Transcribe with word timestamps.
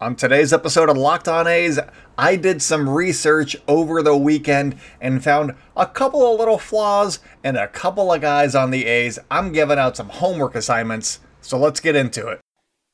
On 0.00 0.16
today's 0.16 0.52
episode 0.52 0.88
of 0.90 0.96
Locked 0.96 1.28
On 1.28 1.46
A's, 1.46 1.78
I 2.18 2.34
did 2.34 2.60
some 2.60 2.90
research 2.90 3.54
over 3.68 4.02
the 4.02 4.16
weekend 4.16 4.76
and 5.00 5.22
found 5.22 5.54
a 5.76 5.86
couple 5.86 6.26
of 6.32 6.36
little 6.36 6.58
flaws 6.58 7.20
and 7.44 7.56
a 7.56 7.68
couple 7.68 8.12
of 8.12 8.20
guys 8.20 8.56
on 8.56 8.72
the 8.72 8.86
A's. 8.86 9.20
I'm 9.30 9.52
giving 9.52 9.78
out 9.78 9.96
some 9.96 10.08
homework 10.08 10.56
assignments, 10.56 11.20
so 11.40 11.56
let's 11.56 11.78
get 11.78 11.94
into 11.94 12.26
it. 12.26 12.40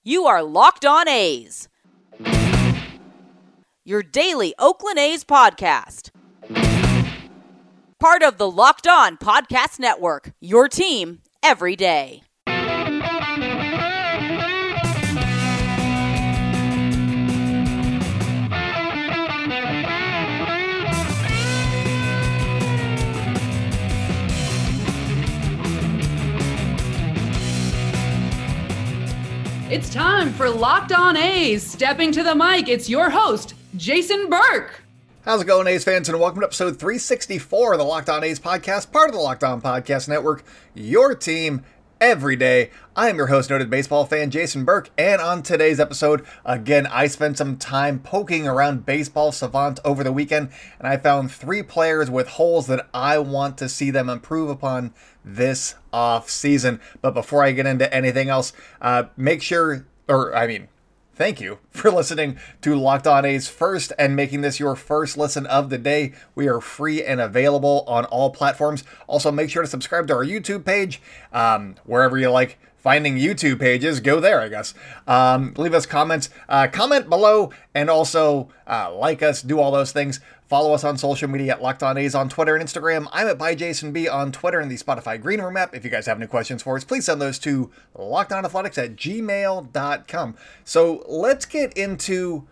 You 0.05 0.27
are 0.27 0.43
Locked 0.43 0.85
On 0.85 1.09
A's, 1.09 1.71
your 3.87 4.03
daily 4.03 4.55
Oakland 4.59 4.99
A's 4.99 5.25
podcast. 5.25 6.11
Part 7.99 8.23
of 8.23 8.37
the 8.37 8.51
Locked 8.51 8.87
On 8.87 9.17
Podcast 9.17 9.79
Network, 9.81 10.33
your 10.39 10.69
team 10.69 11.23
every 11.43 11.77
day. 11.77 12.23
It's 29.71 29.89
time 29.89 30.33
for 30.33 30.51
Locked 30.51 30.91
On 30.91 31.17
A's. 31.17 31.63
Stepping 31.65 32.11
to 32.11 32.25
the 32.25 32.35
mic, 32.35 32.69
it's 32.69 32.89
your 32.89 33.09
host, 33.09 33.55
Jason 33.77 34.29
Burke. 34.29 34.83
How's 35.25 35.43
it 35.43 35.47
going, 35.47 35.69
A's 35.69 35.85
fans? 35.85 36.09
And 36.09 36.19
welcome 36.19 36.41
to 36.41 36.47
episode 36.47 36.81
364 36.81 37.75
of 37.75 37.79
the 37.79 37.85
Locked 37.85 38.09
On 38.09 38.25
A's 38.25 38.41
podcast, 38.41 38.91
part 38.91 39.11
of 39.11 39.15
the 39.15 39.21
Locked 39.21 39.45
On 39.45 39.63
Podcast 39.63 40.09
Network, 40.09 40.43
your 40.75 41.15
team 41.15 41.63
every 42.01 42.35
day. 42.35 42.71
I 42.97 43.09
am 43.09 43.17
your 43.17 43.27
host, 43.27 43.51
noted 43.51 43.69
baseball 43.69 44.07
fan 44.07 44.31
Jason 44.31 44.65
Burke, 44.65 44.91
and 44.97 45.21
on 45.21 45.43
today's 45.43 45.79
episode, 45.79 46.25
again, 46.45 46.87
I 46.87 47.07
spent 47.07 47.39
some 47.39 47.57
time 47.57 48.01
poking 48.01 48.49
around 48.49 48.87
Baseball 48.87 49.33
Savant 49.33 49.79
over 49.85 50.03
the 50.03 50.13
weekend, 50.13 50.51
and 50.79 50.89
I 50.89 50.97
found 50.97 51.31
three 51.31 51.63
players 51.63 52.11
with 52.11 52.29
holes 52.29 52.67
that 52.69 52.89
I 52.95 53.19
want 53.19 53.59
to 53.59 53.69
see 53.69 53.91
them 53.91 54.09
improve 54.09 54.49
upon 54.49 54.95
this 55.25 55.75
off 55.93 56.31
season. 56.31 56.81
But 57.03 57.13
before 57.13 57.45
I 57.45 57.53
get 57.53 57.67
into 57.67 57.93
anything 57.93 58.31
else, 58.31 58.53
uh, 58.81 59.05
make 59.17 59.43
sure, 59.43 59.87
or 60.09 60.35
I 60.35 60.47
mean, 60.47 60.69
thank 61.21 61.39
you 61.39 61.59
for 61.69 61.91
listening 61.93 62.39
to 62.63 62.75
Locked 62.75 63.07
On 63.07 63.27
A's 63.27 63.47
first 63.47 63.93
and 63.99 64.17
making 64.17 64.41
this 64.41 64.59
your 64.59 64.75
first 64.75 65.19
listen 65.19 65.45
of 65.45 65.69
the 65.69 65.77
day. 65.77 66.15
We 66.35 66.49
are 66.49 66.63
free 66.63 67.05
and 67.05 67.21
available 67.21 67.85
on 67.87 68.07
all 68.07 68.31
platforms. 68.31 68.85
Also, 69.07 69.31
make 69.31 69.51
sure 69.51 69.61
to 69.61 69.69
subscribe 69.69 70.07
to 70.07 70.15
our 70.15 70.25
YouTube 70.25 70.65
page, 70.65 71.03
um, 71.31 71.75
wherever 71.85 72.17
you 72.17 72.31
like 72.31 72.59
finding 72.79 73.19
YouTube 73.19 73.61
pages, 73.61 74.01
go 74.01 74.19
there, 74.19 74.41
I 74.41 74.49
guess. 74.49 74.73
Um, 75.07 75.53
leave 75.59 75.75
us 75.75 75.85
comments, 75.85 76.31
uh, 76.49 76.69
comment 76.69 77.11
below, 77.11 77.51
and 77.75 77.91
also 77.91 78.49
uh, 78.67 78.91
like 78.95 79.23
us, 79.23 79.43
do 79.43 79.61
all 79.61 79.71
those 79.71 79.93
things. 79.93 80.21
Follow 80.51 80.75
us 80.75 80.83
on 80.83 80.99
social 80.99 81.29
media 81.29 81.53
at 81.53 81.63
Locked 81.63 81.85
On 81.85 81.97
A's 81.97 82.13
on 82.13 82.29
Twitter 82.29 82.57
and 82.57 82.69
Instagram. 82.69 83.07
I'm 83.13 83.29
at 83.29 83.39
ByJasonB 83.39 84.13
on 84.13 84.33
Twitter 84.33 84.59
and 84.59 84.69
the 84.69 84.77
Spotify 84.77 85.23
Green 85.23 85.41
Room 85.41 85.57
app. 85.57 85.77
If 85.77 85.85
you 85.85 85.93
guys 85.93 86.07
have 86.07 86.17
any 86.17 86.27
questions 86.27 86.61
for 86.61 86.75
us, 86.75 86.83
please 86.83 87.05
send 87.05 87.23
those 87.23 87.39
to 87.39 87.71
lockedonathletics 87.97 88.77
at 88.77 88.97
gmail.com. 88.97 90.37
So 90.65 91.05
let's 91.07 91.47
get 91.47 91.73
into 91.75 92.49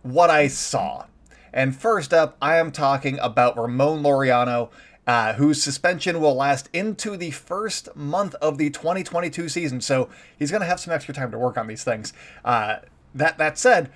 what 0.00 0.30
I 0.30 0.48
saw. 0.48 1.04
And 1.52 1.76
first 1.76 2.14
up, 2.14 2.38
I 2.40 2.56
am 2.56 2.72
talking 2.72 3.18
about 3.18 3.58
Ramon 3.58 4.02
Laureano, 4.02 4.70
uh, 5.06 5.34
whose 5.34 5.62
suspension 5.62 6.22
will 6.22 6.34
last 6.34 6.70
into 6.72 7.14
the 7.14 7.32
first 7.32 7.94
month 7.94 8.36
of 8.36 8.56
the 8.56 8.70
2022 8.70 9.50
season. 9.50 9.82
So 9.82 10.08
he's 10.38 10.50
going 10.50 10.62
to 10.62 10.66
have 10.66 10.80
some 10.80 10.94
extra 10.94 11.12
time 11.12 11.30
to 11.32 11.38
work 11.38 11.58
on 11.58 11.66
these 11.66 11.84
things. 11.84 12.14
Uh, 12.42 12.76
that 13.14 13.36
that 13.36 13.58
said, 13.58 13.92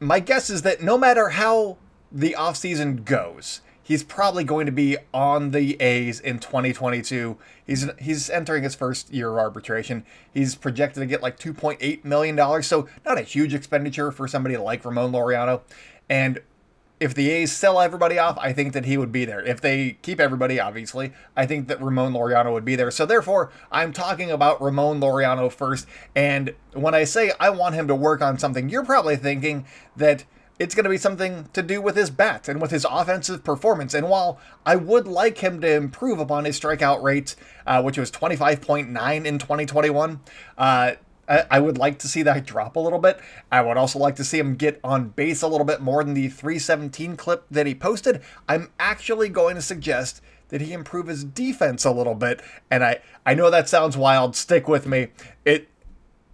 my 0.00 0.18
guess 0.18 0.50
is 0.50 0.62
that 0.62 0.82
no 0.82 0.98
matter 0.98 1.28
how 1.28 1.78
the 2.16 2.34
offseason 2.38 3.04
goes, 3.04 3.60
he's 3.82 4.02
probably 4.02 4.42
going 4.42 4.64
to 4.64 4.72
be 4.72 4.96
on 5.12 5.50
the 5.50 5.80
A's 5.80 6.18
in 6.18 6.38
2022. 6.38 7.36
He's 7.66 7.86
he's 8.00 8.30
entering 8.30 8.62
his 8.62 8.74
first 8.74 9.12
year 9.12 9.30
of 9.30 9.36
arbitration. 9.36 10.04
He's 10.32 10.54
projected 10.54 11.02
to 11.02 11.06
get 11.06 11.22
like 11.22 11.38
2.8 11.38 12.04
million 12.04 12.34
dollars, 12.34 12.66
so 12.66 12.88
not 13.04 13.18
a 13.18 13.22
huge 13.22 13.52
expenditure 13.52 14.10
for 14.10 14.26
somebody 14.26 14.56
like 14.56 14.82
Ramon 14.84 15.12
Laureano. 15.12 15.60
And 16.08 16.40
if 16.98 17.14
the 17.14 17.28
A's 17.28 17.52
sell 17.52 17.78
everybody 17.78 18.18
off, 18.18 18.38
I 18.38 18.54
think 18.54 18.72
that 18.72 18.86
he 18.86 18.96
would 18.96 19.12
be 19.12 19.26
there. 19.26 19.44
If 19.44 19.60
they 19.60 19.98
keep 20.00 20.18
everybody, 20.18 20.58
obviously, 20.58 21.12
I 21.36 21.44
think 21.44 21.68
that 21.68 21.82
Ramon 21.82 22.14
Laureano 22.14 22.54
would 22.54 22.64
be 22.64 22.76
there. 22.76 22.90
So 22.90 23.04
therefore, 23.04 23.52
I'm 23.70 23.92
talking 23.92 24.30
about 24.30 24.62
Ramon 24.62 25.00
Laureano 25.00 25.52
first. 25.52 25.86
And 26.14 26.54
when 26.72 26.94
I 26.94 27.04
say 27.04 27.32
I 27.38 27.50
want 27.50 27.74
him 27.74 27.86
to 27.88 27.94
work 27.94 28.22
on 28.22 28.38
something, 28.38 28.70
you're 28.70 28.86
probably 28.86 29.16
thinking 29.16 29.66
that 29.94 30.24
it's 30.58 30.74
going 30.74 30.84
to 30.84 30.90
be 30.90 30.98
something 30.98 31.48
to 31.52 31.62
do 31.62 31.80
with 31.80 31.96
his 31.96 32.10
bat 32.10 32.48
and 32.48 32.60
with 32.60 32.70
his 32.70 32.86
offensive 32.88 33.44
performance. 33.44 33.94
And 33.94 34.08
while 34.08 34.38
I 34.64 34.76
would 34.76 35.06
like 35.06 35.38
him 35.38 35.60
to 35.60 35.70
improve 35.70 36.18
upon 36.18 36.44
his 36.44 36.58
strikeout 36.58 37.02
rate, 37.02 37.34
uh, 37.66 37.82
which 37.82 37.98
was 37.98 38.10
25.9 38.10 39.24
in 39.24 39.38
2021, 39.38 40.20
uh, 40.56 40.92
I 41.28 41.58
would 41.58 41.76
like 41.76 41.98
to 41.98 42.08
see 42.08 42.22
that 42.22 42.46
drop 42.46 42.76
a 42.76 42.80
little 42.80 43.00
bit. 43.00 43.18
I 43.50 43.60
would 43.60 43.76
also 43.76 43.98
like 43.98 44.14
to 44.16 44.24
see 44.24 44.38
him 44.38 44.54
get 44.54 44.78
on 44.84 45.08
base 45.08 45.42
a 45.42 45.48
little 45.48 45.66
bit 45.66 45.80
more 45.80 46.04
than 46.04 46.14
the 46.14 46.28
317 46.28 47.16
clip 47.16 47.44
that 47.50 47.66
he 47.66 47.74
posted. 47.74 48.22
I'm 48.48 48.70
actually 48.78 49.28
going 49.28 49.56
to 49.56 49.62
suggest 49.62 50.22
that 50.50 50.60
he 50.60 50.72
improve 50.72 51.08
his 51.08 51.24
defense 51.24 51.84
a 51.84 51.90
little 51.90 52.14
bit. 52.14 52.40
And 52.70 52.84
I, 52.84 53.00
I 53.24 53.34
know 53.34 53.50
that 53.50 53.68
sounds 53.68 53.96
wild. 53.96 54.36
Stick 54.36 54.68
with 54.68 54.86
me. 54.86 55.08
It 55.44 55.68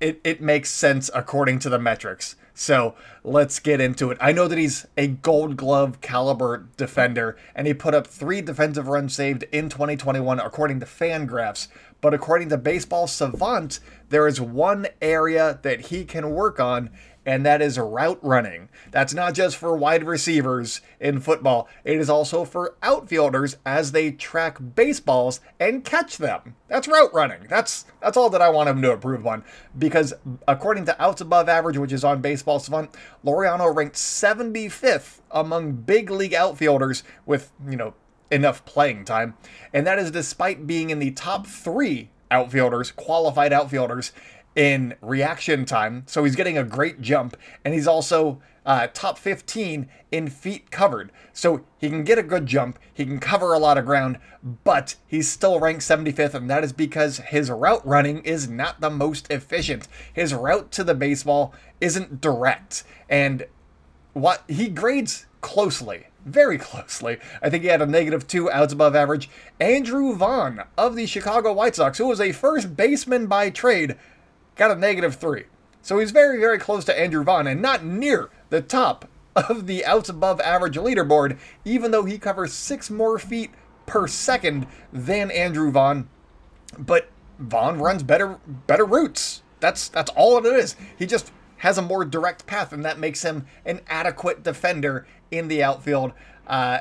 it, 0.02 0.20
it 0.24 0.40
makes 0.42 0.68
sense 0.68 1.10
according 1.14 1.60
to 1.60 1.68
the 1.68 1.78
metrics. 1.78 2.34
So 2.54 2.94
let's 3.24 3.58
get 3.58 3.80
into 3.80 4.10
it. 4.10 4.18
I 4.20 4.32
know 4.32 4.46
that 4.46 4.58
he's 4.58 4.86
a 4.96 5.06
gold 5.06 5.56
glove 5.56 6.00
caliber 6.00 6.68
defender, 6.76 7.36
and 7.54 7.66
he 7.66 7.74
put 7.74 7.94
up 7.94 8.06
three 8.06 8.42
defensive 8.42 8.88
runs 8.88 9.14
saved 9.14 9.44
in 9.52 9.68
2021, 9.68 10.38
according 10.38 10.80
to 10.80 10.86
Fangraphs. 10.86 11.68
But 12.00 12.14
according 12.14 12.48
to 12.50 12.58
Baseball 12.58 13.06
Savant, 13.06 13.78
there 14.10 14.26
is 14.26 14.40
one 14.40 14.88
area 15.00 15.60
that 15.62 15.86
he 15.86 16.04
can 16.04 16.30
work 16.30 16.58
on, 16.60 16.90
and 17.24 17.46
that 17.46 17.62
is 17.62 17.78
route 17.78 18.18
running. 18.22 18.68
That's 18.90 19.14
not 19.14 19.34
just 19.34 19.56
for 19.56 19.76
wide 19.76 20.04
receivers 20.04 20.80
in 21.00 21.20
football, 21.20 21.68
it 21.84 21.98
is 21.98 22.10
also 22.10 22.44
for 22.44 22.76
outfielders 22.82 23.56
as 23.64 23.92
they 23.92 24.10
track 24.10 24.58
baseballs 24.74 25.40
and 25.60 25.84
catch 25.84 26.18
them. 26.18 26.56
That's 26.68 26.88
route 26.88 27.12
running. 27.14 27.46
That's 27.48 27.84
that's 28.00 28.16
all 28.16 28.30
that 28.30 28.42
I 28.42 28.48
want 28.48 28.68
him 28.68 28.82
to 28.82 28.92
improve 28.92 29.26
on 29.26 29.44
because 29.78 30.14
according 30.48 30.86
to 30.86 31.02
outs 31.02 31.20
above 31.20 31.48
average, 31.48 31.78
which 31.78 31.92
is 31.92 32.04
on 32.04 32.20
Baseball 32.20 32.58
Savant, 32.58 32.90
Laureano 33.24 33.74
ranked 33.74 33.96
75th 33.96 35.20
among 35.30 35.72
big 35.72 36.10
league 36.10 36.34
outfielders 36.34 37.02
with, 37.26 37.52
you 37.68 37.76
know, 37.76 37.94
enough 38.30 38.64
playing 38.64 39.04
time, 39.04 39.34
and 39.72 39.86
that 39.86 39.98
is 39.98 40.10
despite 40.10 40.66
being 40.66 40.90
in 40.90 40.98
the 40.98 41.10
top 41.10 41.46
3 41.46 42.08
outfielders, 42.30 42.90
qualified 42.90 43.52
outfielders 43.52 44.12
in 44.54 44.94
reaction 45.00 45.64
time. 45.64 46.04
So 46.06 46.24
he's 46.24 46.36
getting 46.36 46.58
a 46.58 46.64
great 46.64 47.00
jump, 47.00 47.36
and 47.64 47.74
he's 47.74 47.86
also 47.86 48.40
uh, 48.64 48.88
top 48.92 49.18
15 49.18 49.88
in 50.10 50.28
feet 50.28 50.70
covered. 50.70 51.10
So 51.32 51.64
he 51.78 51.88
can 51.88 52.04
get 52.04 52.18
a 52.18 52.22
good 52.22 52.46
jump, 52.46 52.78
he 52.92 53.04
can 53.04 53.18
cover 53.18 53.52
a 53.52 53.58
lot 53.58 53.78
of 53.78 53.86
ground, 53.86 54.18
but 54.64 54.96
he's 55.06 55.30
still 55.30 55.58
ranked 55.58 55.82
75th, 55.82 56.34
and 56.34 56.50
that 56.50 56.64
is 56.64 56.72
because 56.72 57.18
his 57.18 57.50
route 57.50 57.86
running 57.86 58.22
is 58.22 58.48
not 58.48 58.80
the 58.80 58.90
most 58.90 59.30
efficient. 59.30 59.88
His 60.12 60.34
route 60.34 60.70
to 60.72 60.84
the 60.84 60.94
baseball 60.94 61.54
isn't 61.80 62.20
direct, 62.20 62.84
and 63.08 63.46
what 64.12 64.44
he 64.48 64.68
grades 64.68 65.26
closely 65.40 66.06
very 66.24 66.58
closely. 66.58 67.18
I 67.42 67.50
think 67.50 67.62
he 67.62 67.68
had 67.68 67.82
a 67.82 67.86
negative 67.86 68.26
two 68.26 68.50
outs 68.50 68.72
above 68.72 68.94
average. 68.94 69.28
Andrew 69.60 70.14
Vaughn 70.14 70.62
of 70.78 70.96
the 70.96 71.06
Chicago 71.06 71.52
White 71.52 71.76
Sox, 71.76 71.98
who 71.98 72.06
was 72.06 72.20
a 72.20 72.32
first 72.32 72.76
baseman 72.76 73.26
by 73.26 73.50
trade, 73.50 73.96
got 74.56 74.70
a 74.70 74.76
negative 74.76 75.16
three. 75.16 75.44
So 75.82 75.98
he's 75.98 76.12
very, 76.12 76.38
very 76.38 76.58
close 76.58 76.84
to 76.84 76.98
Andrew 76.98 77.24
Vaughn 77.24 77.46
and 77.46 77.60
not 77.60 77.84
near 77.84 78.30
the 78.50 78.60
top 78.60 79.08
of 79.34 79.66
the 79.66 79.84
outs 79.84 80.08
above 80.08 80.40
average 80.40 80.76
leaderboard, 80.76 81.38
even 81.64 81.90
though 81.90 82.04
he 82.04 82.18
covers 82.18 82.52
six 82.52 82.90
more 82.90 83.18
feet 83.18 83.50
per 83.86 84.06
second 84.06 84.66
than 84.92 85.30
Andrew 85.30 85.70
Vaughn. 85.70 86.08
But 86.78 87.08
Vaughn 87.38 87.78
runs 87.78 88.02
better 88.02 88.38
better 88.46 88.84
routes. 88.84 89.42
That's 89.60 89.88
that's 89.88 90.10
all 90.10 90.38
it 90.38 90.46
is. 90.46 90.76
He 90.96 91.06
just 91.06 91.32
has 91.58 91.78
a 91.78 91.82
more 91.82 92.04
direct 92.04 92.46
path, 92.46 92.72
and 92.72 92.84
that 92.84 92.98
makes 92.98 93.22
him 93.22 93.46
an 93.64 93.80
adequate 93.88 94.42
defender 94.42 95.06
in 95.30 95.48
the 95.48 95.62
outfield. 95.62 96.12
Uh, 96.46 96.80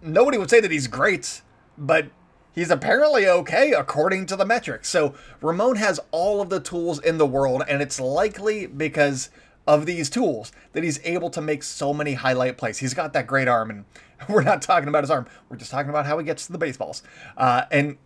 nobody 0.00 0.38
would 0.38 0.50
say 0.50 0.60
that 0.60 0.70
he's 0.70 0.86
great, 0.86 1.42
but 1.76 2.06
he's 2.54 2.70
apparently 2.70 3.26
okay 3.26 3.72
according 3.72 4.26
to 4.26 4.36
the 4.36 4.44
metrics. 4.44 4.88
So 4.88 5.14
Ramon 5.40 5.76
has 5.76 6.00
all 6.10 6.40
of 6.40 6.48
the 6.50 6.60
tools 6.60 6.98
in 7.00 7.18
the 7.18 7.26
world, 7.26 7.62
and 7.68 7.82
it's 7.82 8.00
likely 8.00 8.66
because 8.66 9.30
of 9.66 9.86
these 9.86 10.10
tools 10.10 10.52
that 10.72 10.82
he's 10.82 11.00
able 11.04 11.30
to 11.30 11.40
make 11.40 11.62
so 11.62 11.94
many 11.94 12.14
highlight 12.14 12.56
plays. 12.58 12.78
He's 12.78 12.94
got 12.94 13.12
that 13.12 13.26
great 13.26 13.48
arm, 13.48 13.70
and 13.70 13.84
we're 14.28 14.42
not 14.42 14.62
talking 14.62 14.88
about 14.88 15.04
his 15.04 15.10
arm. 15.10 15.26
We're 15.48 15.56
just 15.56 15.70
talking 15.70 15.90
about 15.90 16.06
how 16.06 16.18
he 16.18 16.24
gets 16.24 16.46
to 16.46 16.52
the 16.52 16.58
baseballs. 16.58 17.02
Uh, 17.36 17.62
and 17.70 17.96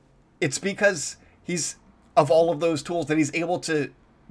it's 0.40 0.58
because 0.58 1.16
he's 1.42 1.76
of 2.16 2.30
all 2.30 2.50
of 2.50 2.60
those 2.60 2.82
tools 2.82 3.06
that 3.06 3.18
he's 3.18 3.34
able 3.34 3.58
to 3.60 3.90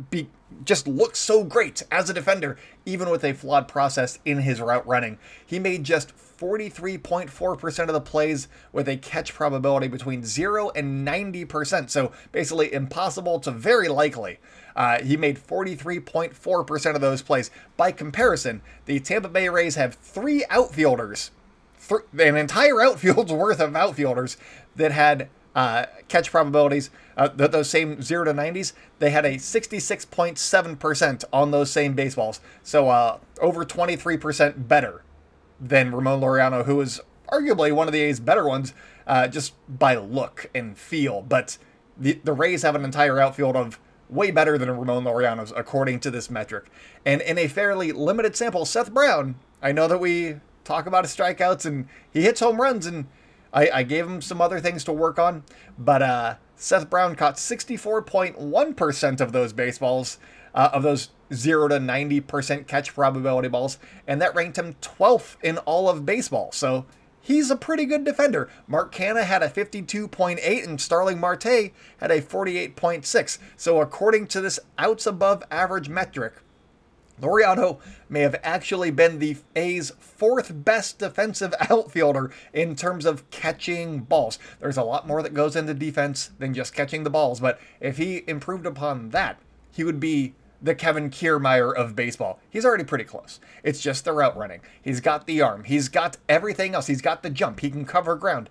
be 0.10 0.28
just 0.64 0.88
looks 0.88 1.20
so 1.20 1.44
great 1.44 1.84
as 1.92 2.10
a 2.10 2.14
defender, 2.14 2.58
even 2.86 3.10
with 3.10 3.24
a 3.24 3.34
flawed 3.34 3.68
process 3.68 4.20
in 4.26 4.40
his 4.40 4.60
route 4.60 4.86
running. 4.86 5.18
He 5.46 5.60
made 5.60 5.84
just 5.84 6.12
43.4% 6.38 7.80
of 7.88 7.94
the 7.94 8.02
plays 8.02 8.48
with 8.72 8.88
a 8.90 8.98
catch 8.98 9.34
probability 9.34 9.88
between 9.88 10.24
0 10.24 10.72
and 10.76 11.08
90%. 11.08 11.90
So 11.90 12.12
basically 12.32 12.74
impossible 12.74 13.40
to 13.42 13.52
very 13.52 13.88
likely. 13.88 14.40
Uh, 14.76 15.02
he 15.02 15.16
made 15.16 15.40
43.4% 15.40 16.96
of 16.96 17.02
those 17.02 17.22
plays. 17.22 17.50
By 17.78 17.92
comparison, 17.92 18.62
the 18.86 19.00
Tampa 19.00 19.30
Bay 19.30 19.48
Rays 19.48 19.76
have 19.76 19.96
three 19.96 20.44
outfielders, 20.50 21.32
th- 21.88 22.02
an 22.20 22.36
entire 22.36 22.82
outfield's 22.82 23.32
worth 23.34 23.62
of 23.62 23.76
outfielders 23.76 24.36
that 24.76 24.92
had 24.92 25.30
uh, 25.56 25.86
catch 26.10 26.30
probabilities, 26.32 26.90
uh, 27.16 27.30
th- 27.30 27.52
those 27.52 27.70
same 27.70 28.02
0 28.02 28.26
to 28.26 28.34
90s, 28.34 28.74
they 29.00 29.12
had 29.12 29.24
a 29.24 29.36
66.7% 29.36 31.24
on 31.32 31.52
those 31.52 31.72
same 31.72 31.94
baseballs. 31.94 32.42
So 32.62 32.90
uh, 32.90 33.20
over 33.40 33.64
23% 33.64 34.68
better 34.68 35.05
than 35.60 35.94
Ramon 35.94 36.22
Laureano, 36.22 36.66
who 36.66 36.80
is 36.82 37.02
arguably 37.32 37.72
one 37.72 37.88
of 37.88 37.94
the 37.94 38.02
A's 38.02 38.20
better 38.20 38.48
ones 38.48 38.74
uh, 39.08 39.28
just 39.28 39.54
by 39.68 39.96
look 39.96 40.50
and 40.54 40.78
feel. 40.78 41.22
But 41.22 41.58
the, 41.98 42.20
the 42.24 42.34
Rays 42.34 42.62
have 42.64 42.76
an 42.76 42.84
entire 42.84 43.20
outfield 43.20 43.56
of 43.56 43.80
way 44.10 44.32
better 44.32 44.58
than 44.58 44.70
Ramon 44.70 45.04
Laureano's, 45.04 45.54
according 45.56 46.00
to 46.02 46.12
this 46.12 46.30
metric. 46.30 46.66
And 47.06 47.22
in 47.22 47.38
a 47.38 47.48
fairly 47.48 47.92
limited 47.92 48.36
sample, 48.36 48.66
Seth 48.66 48.94
Brown, 48.94 49.36
I 49.62 49.72
know 49.72 49.88
that 49.88 50.00
we 50.00 50.38
talk 50.64 50.86
about 50.86 51.04
his 51.04 51.16
strikeouts 51.16 51.66
and 51.66 51.88
he 52.12 52.22
hits 52.24 52.40
home 52.40 52.62
runs 52.62 52.86
and 52.86 53.08
I, 53.54 53.70
I 53.74 53.84
gave 53.84 54.06
him 54.06 54.22
some 54.22 54.42
other 54.42 54.60
things 54.60 54.84
to 54.84 54.92
work 54.92 55.18
on, 55.18 55.44
but 55.80 56.02
uh, 56.02 56.36
Seth 56.58 56.90
Brown 56.90 57.16
caught 57.16 57.38
64.1% 57.38 59.22
of 59.22 59.32
those 59.32 59.54
baseballs, 59.54 60.20
uh, 60.56 60.70
of 60.74 60.84
those 60.84 61.10
0 61.34 61.68
to 61.68 61.76
90% 61.76 62.66
catch 62.66 62.94
probability 62.94 63.50
balls, 63.50 63.78
and 64.08 64.22
that 64.22 64.34
ranked 64.34 64.58
him 64.58 64.76
12th 64.82 65.36
in 65.44 65.58
all 65.60 65.90
of 65.90 66.06
baseball. 66.06 66.52
So 66.52 66.86
he's 67.22 67.52
a 67.52 67.56
pretty 67.56 67.86
good 67.86 68.04
defender. 68.04 68.50
Mark 68.68 68.94
Canha 68.94 69.24
had 69.24 69.44
a 69.44 69.50
52.8 69.50 70.64
and 70.64 70.80
Starling 70.80 71.20
Marte 71.20 71.72
had 71.98 72.12
a 72.12 72.22
48.6. 72.22 73.38
So 73.58 73.82
according 73.82 74.28
to 74.28 74.42
this 74.42 74.60
outs 74.78 75.06
above 75.06 75.44
average 75.52 75.90
metric, 75.90 76.36
Laureano 77.22 77.80
may 78.10 78.22
have 78.22 78.36
actually 78.44 78.92
been 78.92 79.20
the 79.20 79.38
A's 79.56 79.92
fourth 80.00 80.66
best 80.66 81.00
defensive 81.00 81.54
outfielder 81.70 82.32
in 82.54 82.76
terms 82.76 83.06
of 83.06 83.30
catching 83.30 84.00
balls. 84.00 84.38
There's 84.60 84.78
a 84.78 84.84
lot 84.84 85.08
more 85.08 85.24
that 85.24 85.34
goes 85.34 85.56
into 85.56 85.74
defense 85.74 86.32
than 86.40 86.54
just 86.54 86.74
catching 86.74 87.04
the 87.04 87.10
balls, 87.10 87.40
but 87.40 87.60
if 87.80 87.98
he 87.98 88.24
improved 88.28 88.66
upon 88.66 89.10
that, 89.12 89.40
he 89.72 89.84
would 89.84 90.00
be 90.00 90.36
the 90.66 90.76
Kevin 90.76 91.12
Kiermaier 91.12 91.74
of 91.74 91.96
baseball. 91.96 92.40
He's 92.50 92.66
already 92.66 92.84
pretty 92.84 93.04
close. 93.04 93.40
It's 93.64 93.80
just 93.80 94.04
the 94.04 94.14
route 94.14 94.36
running. 94.36 94.62
He's 94.82 95.00
got 95.00 95.28
the 95.28 95.40
arm. 95.42 95.64
He's 95.64 95.90
got 95.90 96.18
everything 96.28 96.74
else. 96.74 96.88
He's 96.88 97.02
got 97.02 97.22
the 97.22 97.30
jump. 97.30 97.60
He 97.60 97.70
can 97.70 97.86
cover 97.86 98.16
ground. 98.16 98.50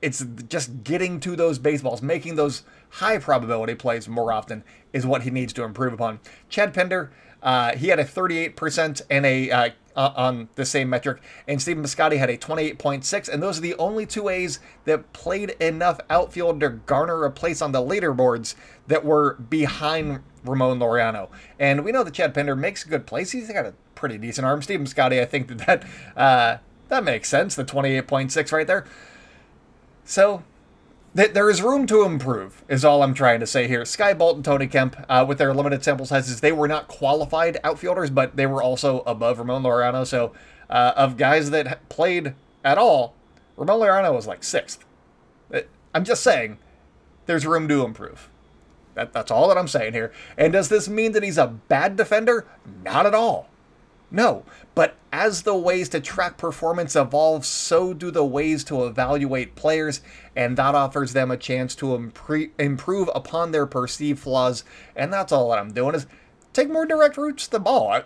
It's 0.00 0.24
just 0.48 0.84
getting 0.84 1.18
to 1.20 1.34
those 1.34 1.58
baseballs, 1.58 2.00
making 2.00 2.36
those 2.36 2.62
high 2.90 3.18
probability 3.18 3.74
plays 3.74 4.08
more 4.08 4.32
often 4.32 4.62
is 4.92 5.04
what 5.04 5.22
he 5.22 5.30
needs 5.30 5.52
to 5.54 5.64
improve 5.64 5.92
upon. 5.92 6.20
Chad 6.48 6.72
Pinder, 6.72 7.10
uh, 7.42 7.76
he 7.76 7.88
had 7.88 7.98
a 7.98 8.04
38% 8.04 9.02
and 9.10 9.26
a 9.26 9.50
uh, 9.50 9.70
on 9.98 10.48
the 10.54 10.64
same 10.64 10.88
metric, 10.88 11.20
and 11.46 11.60
Stephen 11.60 11.82
Piscotty 11.82 12.18
had 12.18 12.30
a 12.30 12.36
28.6, 12.36 13.28
and 13.28 13.42
those 13.42 13.58
are 13.58 13.62
the 13.62 13.74
only 13.74 14.06
two 14.06 14.28
A's 14.28 14.60
that 14.84 15.12
played 15.12 15.50
enough 15.60 16.00
outfield 16.08 16.60
to 16.60 16.68
garner 16.70 17.24
a 17.24 17.30
place 17.30 17.60
on 17.60 17.72
the 17.72 17.80
leaderboards 17.80 18.54
that 18.86 19.04
were 19.04 19.34
behind 19.34 20.20
Ramon 20.44 20.78
Laureano. 20.78 21.28
And 21.58 21.84
we 21.84 21.92
know 21.92 22.04
that 22.04 22.14
Chad 22.14 22.34
Pinder 22.34 22.56
makes 22.56 22.84
good 22.84 23.06
plays. 23.06 23.32
He's 23.32 23.50
got 23.50 23.66
a 23.66 23.74
pretty 23.94 24.18
decent 24.18 24.46
arm. 24.46 24.62
Stephen 24.62 24.86
Piscotty, 24.86 25.20
I 25.20 25.24
think 25.24 25.48
that 25.48 25.58
that, 25.66 25.84
uh, 26.16 26.58
that 26.88 27.04
makes 27.04 27.28
sense. 27.28 27.54
The 27.54 27.64
28.6 27.64 28.52
right 28.52 28.66
there. 28.66 28.84
So 30.04 30.42
there 31.14 31.50
is 31.50 31.62
room 31.62 31.86
to 31.86 32.02
improve, 32.04 32.62
is 32.68 32.84
all 32.84 33.02
I'm 33.02 33.14
trying 33.14 33.40
to 33.40 33.46
say 33.46 33.66
here. 33.66 33.84
Skye 33.84 34.14
Bolt 34.14 34.36
and 34.36 34.44
Tony 34.44 34.66
Kemp, 34.66 34.96
uh, 35.08 35.24
with 35.26 35.38
their 35.38 35.54
limited 35.54 35.82
sample 35.82 36.06
sizes, 36.06 36.40
they 36.40 36.52
were 36.52 36.68
not 36.68 36.86
qualified 36.88 37.58
outfielders, 37.64 38.10
but 38.10 38.36
they 38.36 38.46
were 38.46 38.62
also 38.62 39.00
above 39.00 39.38
Ramon 39.38 39.62
Laureano. 39.62 40.06
So, 40.06 40.32
uh, 40.70 40.92
of 40.96 41.16
guys 41.16 41.50
that 41.50 41.88
played 41.88 42.34
at 42.64 42.78
all, 42.78 43.14
Ramon 43.56 43.80
Laureano 43.80 44.14
was 44.14 44.26
like 44.26 44.44
sixth. 44.44 44.84
I'm 45.94 46.04
just 46.04 46.22
saying, 46.22 46.58
there's 47.26 47.46
room 47.46 47.66
to 47.68 47.84
improve. 47.84 48.28
That, 48.94 49.12
that's 49.12 49.30
all 49.30 49.48
that 49.48 49.56
I'm 49.56 49.68
saying 49.68 49.94
here. 49.94 50.12
And 50.36 50.52
does 50.52 50.68
this 50.68 50.88
mean 50.88 51.12
that 51.12 51.22
he's 51.22 51.38
a 51.38 51.46
bad 51.46 51.96
defender? 51.96 52.46
Not 52.84 53.06
at 53.06 53.14
all. 53.14 53.48
No, 54.10 54.44
but 54.74 54.96
as 55.12 55.42
the 55.42 55.54
ways 55.54 55.88
to 55.90 56.00
track 56.00 56.38
performance 56.38 56.96
evolve, 56.96 57.44
so 57.44 57.92
do 57.92 58.10
the 58.10 58.24
ways 58.24 58.64
to 58.64 58.84
evaluate 58.84 59.54
players, 59.54 60.00
and 60.34 60.56
that 60.56 60.74
offers 60.74 61.12
them 61.12 61.30
a 61.30 61.36
chance 61.36 61.74
to 61.76 61.86
impre- 61.86 62.50
improve 62.58 63.10
upon 63.14 63.52
their 63.52 63.66
perceived 63.66 64.20
flaws. 64.20 64.64
And 64.96 65.12
that's 65.12 65.30
all 65.30 65.50
that 65.50 65.58
I'm 65.58 65.72
doing 65.72 65.94
is 65.94 66.06
take 66.52 66.70
more 66.70 66.86
direct 66.86 67.18
routes 67.18 67.46
to 67.46 67.52
the 67.52 67.60
ball. 67.60 68.00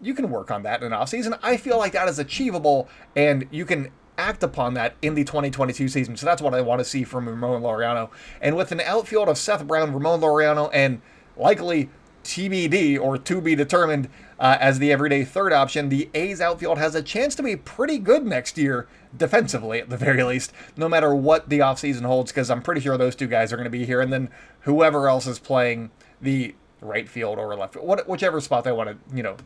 You 0.00 0.14
can 0.14 0.30
work 0.30 0.50
on 0.50 0.64
that 0.64 0.82
in 0.82 0.92
an 0.92 0.98
offseason. 0.98 1.38
I 1.42 1.56
feel 1.56 1.78
like 1.78 1.92
that 1.92 2.08
is 2.08 2.18
achievable, 2.18 2.88
and 3.14 3.46
you 3.52 3.64
can 3.64 3.90
act 4.18 4.42
upon 4.42 4.74
that 4.74 4.96
in 5.00 5.14
the 5.14 5.24
2022 5.24 5.88
season. 5.88 6.16
So 6.16 6.26
that's 6.26 6.42
what 6.42 6.54
I 6.54 6.60
want 6.60 6.80
to 6.80 6.84
see 6.84 7.04
from 7.04 7.28
Ramon 7.28 7.62
Laureano. 7.62 8.10
And 8.40 8.56
with 8.56 8.72
an 8.72 8.80
outfield 8.80 9.28
of 9.28 9.38
Seth 9.38 9.66
Brown, 9.66 9.92
Ramon 9.92 10.20
Laureano, 10.20 10.70
and 10.72 11.00
likely 11.36 11.90
TBD 12.26 13.00
or 13.00 13.16
to 13.16 13.40
be 13.40 13.54
determined 13.54 14.08
uh, 14.38 14.58
as 14.60 14.78
the 14.78 14.92
everyday 14.92 15.24
third 15.24 15.52
option, 15.52 15.88
the 15.88 16.10
A's 16.12 16.40
outfield 16.40 16.78
has 16.78 16.94
a 16.94 17.02
chance 17.02 17.34
to 17.36 17.42
be 17.42 17.56
pretty 17.56 17.98
good 17.98 18.26
next 18.26 18.58
year, 18.58 18.86
defensively 19.16 19.80
at 19.80 19.88
the 19.88 19.96
very 19.96 20.22
least, 20.22 20.52
no 20.76 20.88
matter 20.88 21.14
what 21.14 21.48
the 21.48 21.60
offseason 21.60 22.02
holds, 22.02 22.32
because 22.32 22.50
I'm 22.50 22.62
pretty 22.62 22.80
sure 22.80 22.98
those 22.98 23.16
two 23.16 23.26
guys 23.26 23.52
are 23.52 23.56
going 23.56 23.64
to 23.64 23.70
be 23.70 23.86
here. 23.86 24.00
And 24.00 24.12
then 24.12 24.28
whoever 24.60 25.08
else 25.08 25.26
is 25.26 25.38
playing 25.38 25.90
the 26.20 26.54
right 26.80 27.08
field 27.08 27.38
or 27.38 27.54
left, 27.56 27.76
what, 27.76 28.06
whichever 28.08 28.40
spot 28.40 28.64
they 28.64 28.72
want 28.72 28.90
to, 28.90 29.16
you 29.16 29.22
know, 29.22 29.36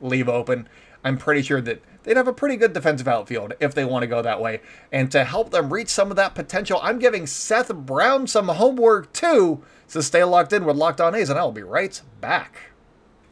leave 0.00 0.28
open, 0.28 0.68
I'm 1.04 1.16
pretty 1.16 1.42
sure 1.42 1.60
that 1.60 1.82
they'd 2.02 2.16
have 2.16 2.28
a 2.28 2.32
pretty 2.32 2.56
good 2.56 2.72
defensive 2.72 3.08
outfield 3.08 3.54
if 3.60 3.74
they 3.74 3.84
want 3.84 4.02
to 4.02 4.06
go 4.06 4.22
that 4.22 4.40
way. 4.40 4.60
And 4.90 5.10
to 5.12 5.24
help 5.24 5.50
them 5.50 5.72
reach 5.72 5.88
some 5.88 6.10
of 6.10 6.16
that 6.16 6.34
potential, 6.34 6.80
I'm 6.82 6.98
giving 6.98 7.26
Seth 7.26 7.72
Brown 7.74 8.26
some 8.26 8.48
homework 8.48 9.12
too. 9.12 9.62
So 9.90 10.00
stay 10.00 10.22
locked 10.22 10.52
in 10.52 10.64
with 10.64 10.76
Locked 10.76 11.00
On 11.00 11.16
A's, 11.16 11.30
and 11.30 11.36
I'll 11.36 11.50
be 11.50 11.64
right 11.64 12.00
back. 12.20 12.69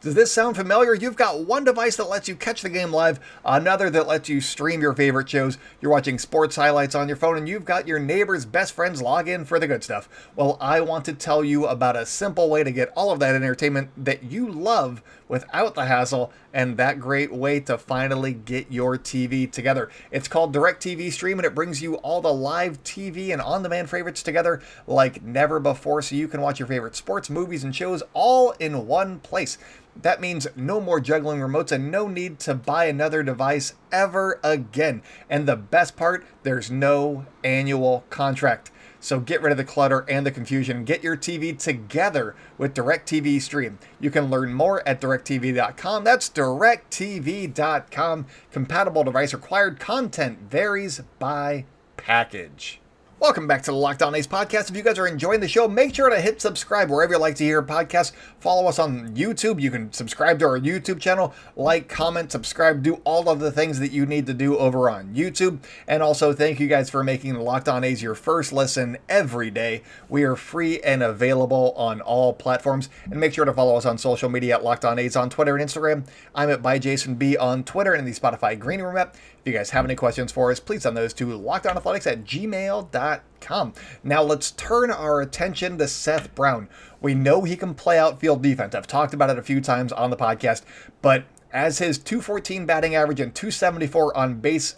Does 0.01 0.15
this 0.15 0.31
sound 0.31 0.55
familiar? 0.55 0.93
You've 0.93 1.17
got 1.17 1.45
one 1.45 1.65
device 1.65 1.97
that 1.97 2.07
lets 2.07 2.29
you 2.29 2.35
catch 2.37 2.61
the 2.61 2.69
game 2.69 2.93
live, 2.93 3.19
another 3.43 3.89
that 3.89 4.07
lets 4.07 4.29
you 4.29 4.39
stream 4.39 4.79
your 4.79 4.93
favorite 4.93 5.27
shows. 5.27 5.57
You're 5.81 5.91
watching 5.91 6.17
sports 6.17 6.55
highlights 6.55 6.95
on 6.95 7.09
your 7.09 7.17
phone, 7.17 7.35
and 7.35 7.49
you've 7.49 7.65
got 7.65 7.85
your 7.85 7.99
neighbor's 7.99 8.45
best 8.45 8.71
friends 8.71 9.01
log 9.01 9.27
in 9.27 9.43
for 9.43 9.59
the 9.59 9.67
good 9.67 9.83
stuff. 9.83 10.07
Well, 10.37 10.57
I 10.61 10.79
want 10.79 11.03
to 11.05 11.13
tell 11.13 11.43
you 11.43 11.65
about 11.65 11.97
a 11.97 12.05
simple 12.05 12.49
way 12.49 12.63
to 12.63 12.71
get 12.71 12.93
all 12.95 13.11
of 13.11 13.19
that 13.19 13.35
entertainment 13.35 13.89
that 13.97 14.23
you 14.23 14.49
love 14.49 15.03
without 15.27 15.75
the 15.75 15.85
hassle 15.85 16.31
and 16.53 16.77
that 16.77 16.99
great 16.99 17.31
way 17.31 17.59
to 17.59 17.77
finally 17.77 18.33
get 18.33 18.71
your 18.71 18.97
TV 18.97 19.49
together. 19.49 19.89
It's 20.11 20.27
called 20.27 20.53
DirecTV 20.53 21.11
Stream 21.11 21.39
and 21.39 21.45
it 21.45 21.53
brings 21.53 21.81
you 21.81 21.95
all 21.97 22.21
the 22.21 22.33
live 22.33 22.83
TV 22.83 23.31
and 23.31 23.41
on 23.41 23.63
demand 23.63 23.89
favorites 23.89 24.23
together 24.23 24.61
like 24.87 25.21
never 25.21 25.59
before 25.59 26.01
so 26.01 26.15
you 26.15 26.27
can 26.27 26.41
watch 26.41 26.57
your 26.57 26.67
favorite 26.67 26.95
sports, 26.95 27.29
movies, 27.29 27.63
and 27.63 27.75
shows 27.75 28.01
all 28.13 28.51
in 28.59 28.87
one 28.87 29.19
place. 29.19 29.59
That 29.95 30.21
means 30.21 30.47
no 30.55 30.79
more 30.79 30.99
juggling 30.99 31.39
remotes 31.39 31.71
and 31.71 31.91
no 31.91 32.07
need 32.07 32.39
to 32.39 32.55
buy 32.55 32.85
another 32.85 33.21
device 33.23 33.73
ever 33.91 34.39
again. 34.43 35.01
And 35.29 35.47
the 35.47 35.57
best 35.57 35.97
part, 35.97 36.25
there's 36.43 36.71
no 36.71 37.25
annual 37.43 38.05
contract. 38.09 38.71
So 39.01 39.19
get 39.19 39.41
rid 39.41 39.51
of 39.51 39.57
the 39.57 39.63
clutter 39.63 40.05
and 40.09 40.25
the 40.25 40.31
confusion. 40.31 40.83
Get 40.83 41.03
your 41.03 41.15
TV 41.15 41.57
together 41.57 42.35
with 42.57 42.73
DirecTV 42.73 43.41
Stream. 43.41 43.79
You 43.99 44.11
can 44.11 44.29
learn 44.29 44.53
more 44.53 44.87
at 44.87 44.99
directv.com. 44.99 46.03
That's 46.03 46.29
directv.com. 46.29 48.25
Compatible 48.51 49.03
device 49.03 49.33
required. 49.33 49.79
Content 49.79 50.39
varies 50.49 51.01
by 51.17 51.65
package. 51.97 52.78
Welcome 53.19 53.47
back 53.47 53.63
to 53.63 53.71
the 53.71 53.77
Locked 53.77 54.01
On 54.01 54.15
A's 54.15 54.27
podcast. 54.27 54.69
If 54.69 54.77
you 54.77 54.81
guys 54.81 54.97
are 54.97 55.05
enjoying 55.05 55.41
the 55.41 55.47
show, 55.49 55.67
make 55.67 55.93
sure 55.93 56.09
to 56.09 56.21
hit 56.21 56.39
subscribe 56.39 56.89
wherever 56.89 57.15
you 57.15 57.19
like 57.19 57.35
to 57.35 57.43
hear 57.43 57.61
podcasts. 57.61 58.13
Follow 58.39 58.65
us 58.69 58.79
on 58.79 59.13
YouTube. 59.13 59.59
You 59.59 59.69
can 59.69 59.91
subscribe 59.91 60.39
to 60.39 60.45
our 60.45 60.57
YouTube 60.57 61.01
channel, 61.01 61.33
like, 61.57 61.89
comment, 61.89 62.31
subscribe, 62.31 62.81
do 62.81 63.01
all 63.03 63.27
of 63.27 63.41
the 63.41 63.51
things 63.51 63.77
that 63.79 63.91
you 63.91 64.05
need 64.05 64.25
to 64.27 64.33
do 64.33 64.57
over 64.57 64.89
on 64.89 65.13
YouTube. 65.13 65.59
And 65.85 66.01
also, 66.01 66.31
thank 66.31 66.61
you 66.61 66.69
guys 66.69 66.89
for 66.89 67.03
making 67.03 67.33
the 67.33 67.41
Locked 67.41 67.67
On 67.67 67.83
A's 67.83 68.01
your 68.01 68.15
first 68.15 68.53
listen 68.53 68.97
every 69.09 69.51
day. 69.51 69.83
We 70.07 70.23
are 70.23 70.37
free 70.37 70.79
and 70.79 71.03
available 71.03 71.73
on 71.75 71.99
all 71.99 72.31
platforms. 72.31 72.87
And 73.11 73.19
make 73.19 73.33
sure 73.33 73.43
to 73.43 73.51
follow 73.51 73.75
us 73.75 73.85
on 73.85 73.97
social 73.97 74.29
media 74.29 74.55
at 74.55 74.63
Locked 74.63 74.85
On 74.85 74.97
A's 74.97 75.17
on 75.17 75.29
Twitter 75.29 75.57
and 75.57 75.69
Instagram. 75.69 76.07
I'm 76.33 76.49
at 76.49 76.61
by 76.61 76.79
Jason 76.79 77.15
B 77.15 77.35
on 77.35 77.65
Twitter 77.65 77.93
and 77.93 78.07
the 78.07 78.13
Spotify 78.13 78.57
Green 78.57 78.81
Room 78.81 78.95
app. 78.95 79.17
If 79.41 79.51
you 79.51 79.57
guys 79.57 79.69
have 79.69 79.85
any 79.85 79.95
questions 79.95 80.31
for 80.31 80.51
us, 80.51 80.59
please 80.59 80.83
send 80.83 80.97
those 80.97 81.13
to 81.15 81.25
lockedonathletics 81.27 82.05
at 82.05 82.25
gmail.com. 82.25 83.73
Now 84.03 84.21
let's 84.21 84.51
turn 84.51 84.91
our 84.91 85.21
attention 85.21 85.77
to 85.77 85.87
Seth 85.87 86.35
Brown. 86.35 86.67
We 87.01 87.15
know 87.15 87.43
he 87.43 87.55
can 87.55 87.73
play 87.73 87.97
outfield 87.97 88.41
defense. 88.41 88.75
I've 88.75 88.87
talked 88.87 89.13
about 89.13 89.29
it 89.29 89.39
a 89.39 89.43
few 89.43 89.61
times 89.61 89.93
on 89.93 90.09
the 90.09 90.17
podcast, 90.17 90.63
but 91.01 91.23
as 91.51 91.79
his 91.79 91.97
214 91.97 92.65
batting 92.65 92.95
average 92.95 93.19
and 93.19 93.33
274 93.33 94.15
on 94.15 94.39
base 94.39 94.75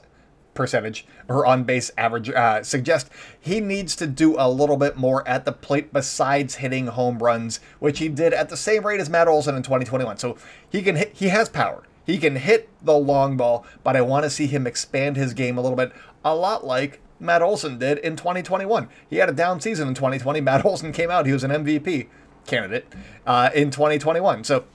percentage 0.53 1.05
or 1.27 1.45
on 1.45 1.63
base 1.63 1.91
average 1.97 2.29
uh, 2.29 2.61
suggest 2.61 3.09
he 3.39 3.59
needs 3.59 3.95
to 3.95 4.05
do 4.05 4.35
a 4.37 4.49
little 4.49 4.77
bit 4.77 4.97
more 4.97 5.27
at 5.27 5.45
the 5.45 5.51
plate 5.51 5.93
besides 5.93 6.55
hitting 6.55 6.87
home 6.87 7.19
runs, 7.19 7.59
which 7.79 7.99
he 7.99 8.09
did 8.09 8.33
at 8.33 8.49
the 8.49 8.57
same 8.57 8.85
rate 8.85 8.99
as 8.99 9.09
Matt 9.09 9.27
Olson 9.27 9.55
in 9.55 9.63
2021. 9.63 10.17
So 10.17 10.37
he 10.69 10.81
can 10.81 10.97
hit, 10.97 11.11
he 11.13 11.29
has 11.29 11.49
power. 11.49 11.83
He 12.05 12.17
can 12.17 12.35
hit 12.35 12.69
the 12.83 12.97
long 12.97 13.37
ball, 13.37 13.65
but 13.83 13.95
I 13.95 14.01
want 14.01 14.23
to 14.23 14.29
see 14.29 14.47
him 14.47 14.65
expand 14.65 15.17
his 15.17 15.33
game 15.33 15.57
a 15.57 15.61
little 15.61 15.77
bit, 15.77 15.91
a 16.25 16.35
lot 16.35 16.65
like 16.65 16.99
Matt 17.19 17.41
Olson 17.41 17.77
did 17.77 17.99
in 17.99 18.15
2021. 18.15 18.89
He 19.09 19.17
had 19.17 19.29
a 19.29 19.33
down 19.33 19.61
season 19.61 19.87
in 19.87 19.93
2020. 19.93 20.41
Matt 20.41 20.65
Olson 20.65 20.91
came 20.91 21.11
out, 21.11 21.25
he 21.25 21.33
was 21.33 21.43
an 21.43 21.51
MVP 21.51 22.07
candidate 22.47 22.87
uh, 23.25 23.49
in 23.53 23.69
2021. 23.69 24.43
So 24.43 24.65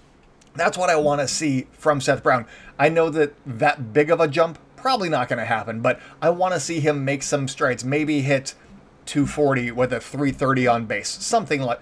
that's 0.55 0.79
what 0.79 0.89
I 0.89 0.97
want 0.97 1.21
to 1.21 1.29
see 1.29 1.67
from 1.73 2.01
Seth 2.01 2.23
Brown. 2.23 2.47
I 2.79 2.89
know 2.89 3.11
that 3.11 3.35
that 3.45 3.93
big 3.93 4.11
of 4.11 4.21
a 4.21 4.29
jump 4.29 4.59
probably 4.77 5.09
not 5.09 5.29
going 5.29 5.39
to 5.39 5.45
happen, 5.45 5.81
but 5.81 6.01
I 6.23 6.31
want 6.31 6.55
to 6.55 6.61
see 6.61 6.81
him 6.81 7.05
make 7.05 7.23
some 7.23 7.49
strides. 7.49 7.85
Maybe 7.85 8.23
hit 8.23 8.55
240 9.07 9.73
with 9.73 9.93
a 9.93 10.01
330 10.01 10.67
on 10.67 10.87
base, 10.87 11.09
something 11.09 11.61
like 11.61 11.81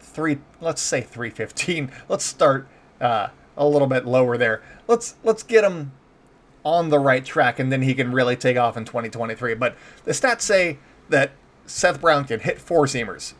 three. 0.00 0.38
Let's 0.60 0.82
say 0.82 1.00
315. 1.00 1.90
Let's 2.08 2.24
start 2.24 2.66
uh, 3.00 3.28
a 3.56 3.66
little 3.66 3.88
bit 3.88 4.06
lower 4.06 4.36
there. 4.36 4.62
Let's 4.86 5.14
let's 5.22 5.42
get 5.42 5.64
him 5.64 5.92
on 6.64 6.90
the 6.90 6.98
right 6.98 7.24
track, 7.24 7.58
and 7.58 7.72
then 7.72 7.82
he 7.82 7.94
can 7.94 8.12
really 8.12 8.36
take 8.36 8.56
off 8.56 8.76
in 8.76 8.84
2023. 8.84 9.54
But 9.54 9.76
the 10.04 10.12
stats 10.12 10.42
say 10.42 10.78
that 11.08 11.32
Seth 11.66 12.00
Brown 12.00 12.24
can 12.24 12.40
hit 12.40 12.60
four 12.60 12.86
seamers 12.86 13.34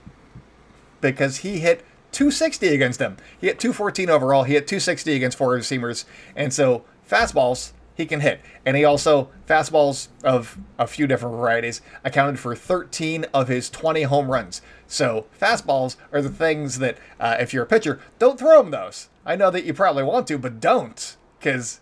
because 1.00 1.38
he 1.38 1.58
hit 1.58 1.84
260 2.12 2.68
against 2.68 2.98
them. 2.98 3.16
He 3.40 3.46
hit 3.46 3.58
214 3.58 4.10
overall. 4.10 4.44
He 4.44 4.54
hit 4.54 4.66
260 4.66 5.14
against 5.14 5.38
four 5.38 5.56
seamers, 5.58 6.04
and 6.34 6.52
so 6.52 6.84
fastballs 7.08 7.72
he 7.94 8.06
can 8.06 8.20
hit. 8.20 8.40
And 8.64 8.76
he 8.76 8.84
also, 8.84 9.30
fastballs 9.46 10.08
of 10.24 10.58
a 10.78 10.86
few 10.86 11.06
different 11.06 11.36
varieties, 11.36 11.82
accounted 12.02 12.38
for 12.38 12.54
13 12.56 13.26
of 13.34 13.48
his 13.48 13.68
20 13.68 14.02
home 14.02 14.30
runs. 14.30 14.62
So 14.90 15.26
fastballs 15.40 15.94
are 16.12 16.20
the 16.20 16.28
things 16.28 16.80
that, 16.80 16.98
uh, 17.20 17.36
if 17.38 17.54
you're 17.54 17.62
a 17.62 17.66
pitcher, 17.66 18.00
don't 18.18 18.36
throw 18.36 18.60
him 18.60 18.72
those. 18.72 19.08
I 19.24 19.36
know 19.36 19.48
that 19.52 19.64
you 19.64 19.72
probably 19.72 20.02
want 20.02 20.26
to, 20.26 20.36
but 20.36 20.58
don't, 20.58 21.16
because 21.38 21.78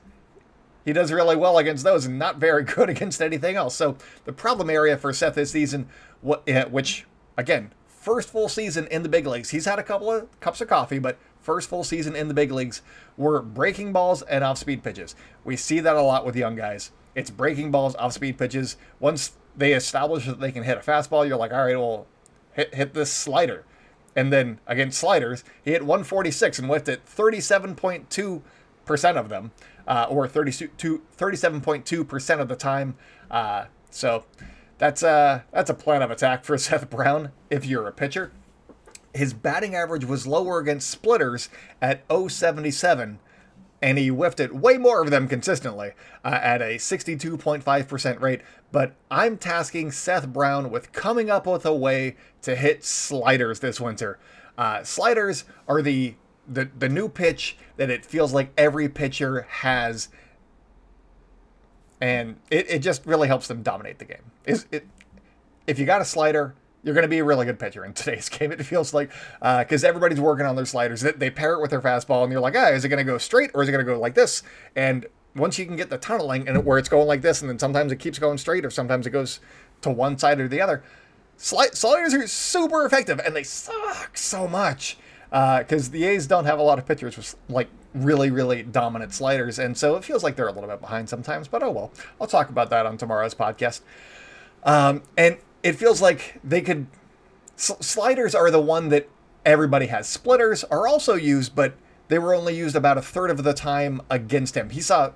he 0.84 0.92
does 0.92 1.10
really 1.10 1.34
well 1.34 1.56
against 1.56 1.84
those 1.84 2.04
and 2.04 2.18
not 2.18 2.36
very 2.36 2.62
good 2.74 2.90
against 2.90 3.22
anything 3.22 3.56
else. 3.56 3.74
So 3.74 3.96
the 4.26 4.34
problem 4.34 4.68
area 4.68 4.98
for 4.98 5.10
Seth 5.14 5.36
this 5.36 5.52
season, 5.52 5.88
which 6.20 7.06
again, 7.38 7.72
first 7.86 8.28
full 8.28 8.46
season 8.46 8.86
in 8.88 9.02
the 9.02 9.08
big 9.08 9.26
leagues, 9.26 9.50
he's 9.50 9.64
had 9.64 9.78
a 9.78 9.82
couple 9.82 10.12
of 10.12 10.28
cups 10.40 10.60
of 10.60 10.68
coffee, 10.68 10.98
but 10.98 11.16
first 11.40 11.70
full 11.70 11.84
season 11.84 12.14
in 12.14 12.28
the 12.28 12.34
big 12.34 12.52
leagues 12.52 12.82
were 13.16 13.40
breaking 13.40 13.90
balls 13.90 14.20
and 14.20 14.44
off 14.44 14.58
speed 14.58 14.82
pitches. 14.82 15.16
We 15.44 15.56
see 15.56 15.80
that 15.80 15.96
a 15.96 16.02
lot 16.02 16.26
with 16.26 16.36
young 16.36 16.56
guys. 16.56 16.90
It's 17.14 17.30
breaking 17.30 17.70
balls, 17.70 17.96
off 17.96 18.12
speed 18.12 18.36
pitches. 18.36 18.76
Once 19.00 19.32
they 19.56 19.72
establish 19.72 20.26
that 20.26 20.40
they 20.40 20.52
can 20.52 20.64
hit 20.64 20.76
a 20.76 20.80
fastball, 20.82 21.26
you're 21.26 21.38
like, 21.38 21.54
all 21.54 21.64
right, 21.64 21.78
well, 21.78 22.06
hit, 22.58 22.74
hit 22.74 22.94
this 22.94 23.12
slider. 23.12 23.64
And 24.16 24.32
then 24.32 24.58
against 24.66 24.98
sliders, 24.98 25.44
he 25.64 25.70
hit 25.70 25.82
146 25.82 26.58
and 26.58 26.68
whiffed 26.68 26.88
at 26.88 27.06
37.2% 27.06 29.16
of 29.16 29.28
them, 29.28 29.52
uh, 29.86 30.06
or 30.10 30.26
32, 30.26 31.02
37.2% 31.16 32.40
of 32.40 32.48
the 32.48 32.56
time. 32.56 32.96
Uh, 33.30 33.66
so 33.90 34.24
that's 34.78 35.02
a, 35.02 35.44
that's 35.52 35.70
a 35.70 35.74
plan 35.74 36.02
of 36.02 36.10
attack 36.10 36.44
for 36.44 36.58
Seth 36.58 36.90
Brown 36.90 37.30
if 37.48 37.64
you're 37.64 37.86
a 37.86 37.92
pitcher 37.92 38.32
his 39.14 39.32
batting 39.32 39.74
average 39.74 40.04
was 40.04 40.26
lower 40.26 40.58
against 40.58 40.88
splitters 40.88 41.48
at 41.80 42.04
077 42.10 43.18
and 43.80 43.98
he 43.98 44.08
whiffed 44.08 44.40
it 44.40 44.54
way 44.54 44.76
more 44.76 45.02
of 45.02 45.10
them 45.10 45.28
consistently 45.28 45.92
uh, 46.24 46.38
at 46.42 46.60
a 46.60 46.76
62.5% 46.76 48.20
rate. 48.20 48.40
But 48.72 48.94
I'm 49.10 49.38
tasking 49.38 49.90
Seth 49.92 50.28
Brown 50.28 50.70
with 50.70 50.92
coming 50.92 51.30
up 51.30 51.46
with 51.46 51.64
a 51.64 51.74
way 51.74 52.16
to 52.42 52.56
hit 52.56 52.84
sliders 52.84 53.60
this 53.60 53.80
winter. 53.80 54.18
Uh, 54.56 54.82
sliders 54.82 55.44
are 55.68 55.80
the, 55.80 56.14
the 56.48 56.68
the 56.78 56.88
new 56.88 57.08
pitch 57.08 57.56
that 57.76 57.90
it 57.90 58.04
feels 58.04 58.32
like 58.32 58.50
every 58.58 58.88
pitcher 58.88 59.42
has, 59.48 60.08
and 62.00 62.36
it, 62.50 62.68
it 62.68 62.78
just 62.80 63.06
really 63.06 63.28
helps 63.28 63.46
them 63.46 63.62
dominate 63.62 64.00
the 64.00 64.04
game. 64.04 64.32
Is 64.44 64.66
it? 64.72 64.86
If 65.68 65.78
you 65.78 65.86
got 65.86 66.00
a 66.00 66.04
slider, 66.04 66.54
you're 66.82 66.94
going 66.94 67.02
to 67.02 67.08
be 67.08 67.18
a 67.18 67.24
really 67.24 67.46
good 67.46 67.58
pitcher 67.58 67.84
in 67.84 67.92
today's 67.92 68.28
game. 68.28 68.52
It 68.52 68.62
feels 68.64 68.94
like 68.94 69.10
because 69.40 69.84
uh, 69.84 69.88
everybody's 69.88 70.20
working 70.20 70.46
on 70.46 70.56
their 70.56 70.66
sliders. 70.66 71.00
They, 71.00 71.12
they 71.12 71.30
pair 71.30 71.54
it 71.54 71.60
with 71.60 71.70
their 71.70 71.80
fastball, 71.80 72.22
and 72.22 72.32
you're 72.32 72.40
like, 72.40 72.56
ah, 72.56 72.68
is 72.68 72.84
it 72.84 72.88
going 72.88 72.98
to 72.98 73.10
go 73.10 73.18
straight 73.18 73.50
or 73.54 73.62
is 73.62 73.68
it 73.68 73.72
going 73.72 73.84
to 73.84 73.92
go 73.92 73.98
like 73.98 74.14
this? 74.14 74.42
And 74.76 75.06
once 75.34 75.58
you 75.58 75.66
can 75.66 75.76
get 75.76 75.90
the 75.90 75.98
tunneling 75.98 76.48
and 76.48 76.64
where 76.64 76.78
it's 76.78 76.88
going 76.88 77.06
like 77.06 77.22
this, 77.22 77.40
and 77.40 77.50
then 77.50 77.58
sometimes 77.58 77.92
it 77.92 77.96
keeps 77.96 78.18
going 78.18 78.38
straight, 78.38 78.64
or 78.64 78.70
sometimes 78.70 79.06
it 79.06 79.10
goes 79.10 79.40
to 79.82 79.90
one 79.90 80.18
side 80.18 80.40
or 80.40 80.48
the 80.48 80.60
other. 80.60 80.82
sliders 81.36 82.14
are 82.14 82.26
super 82.26 82.84
effective, 82.84 83.20
and 83.20 83.34
they 83.34 83.44
suck 83.44 84.16
so 84.16 84.48
much 84.48 84.98
because 85.30 85.88
uh, 85.88 85.92
the 85.92 86.04
A's 86.04 86.26
don't 86.26 86.46
have 86.46 86.58
a 86.58 86.62
lot 86.62 86.78
of 86.78 86.86
pitchers 86.86 87.16
with 87.16 87.36
like 87.48 87.68
really, 87.94 88.30
really 88.30 88.62
dominant 88.62 89.12
sliders, 89.12 89.58
and 89.58 89.76
so 89.76 89.96
it 89.96 90.04
feels 90.04 90.24
like 90.24 90.36
they're 90.36 90.48
a 90.48 90.52
little 90.52 90.68
bit 90.68 90.80
behind 90.80 91.08
sometimes. 91.08 91.48
But 91.48 91.62
oh 91.62 91.70
well, 91.70 91.92
I'll 92.20 92.26
talk 92.26 92.48
about 92.48 92.70
that 92.70 92.86
on 92.86 92.96
tomorrow's 92.96 93.34
podcast. 93.34 93.80
Um, 94.64 95.02
and 95.16 95.38
it 95.62 95.72
feels 95.72 96.00
like 96.00 96.40
they 96.42 96.60
could. 96.60 96.86
sliders 97.56 98.34
are 98.34 98.50
the 98.50 98.60
one 98.60 98.88
that 98.90 99.08
everybody 99.44 99.86
has. 99.86 100.08
Splitters 100.08 100.64
are 100.64 100.86
also 100.86 101.14
used, 101.14 101.54
but 101.54 101.74
they 102.08 102.18
were 102.18 102.34
only 102.34 102.56
used 102.56 102.76
about 102.76 102.98
a 102.98 103.02
third 103.02 103.30
of 103.30 103.44
the 103.44 103.52
time 103.52 104.00
against 104.10 104.56
him. 104.56 104.70
He 104.70 104.80
saw 104.80 105.12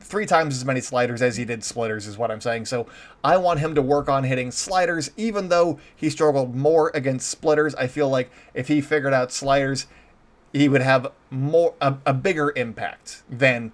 three 0.00 0.26
times 0.26 0.54
as 0.54 0.64
many 0.64 0.80
sliders 0.80 1.20
as 1.20 1.36
he 1.36 1.44
did 1.44 1.64
splitters, 1.64 2.06
is 2.06 2.16
what 2.16 2.30
I'm 2.30 2.40
saying. 2.40 2.66
So 2.66 2.86
I 3.24 3.36
want 3.36 3.60
him 3.60 3.74
to 3.74 3.82
work 3.82 4.08
on 4.08 4.24
hitting 4.24 4.50
sliders, 4.50 5.10
even 5.16 5.48
though 5.48 5.78
he 5.94 6.08
struggled 6.10 6.54
more 6.54 6.90
against 6.94 7.28
splitters. 7.28 7.74
I 7.74 7.88
feel 7.88 8.08
like 8.08 8.30
if 8.54 8.68
he 8.68 8.80
figured 8.80 9.12
out 9.12 9.32
sliders, 9.32 9.86
he 10.52 10.68
would 10.68 10.82
have 10.82 11.12
more 11.30 11.74
a, 11.80 11.96
a 12.06 12.14
bigger 12.14 12.52
impact 12.56 13.22
than 13.28 13.72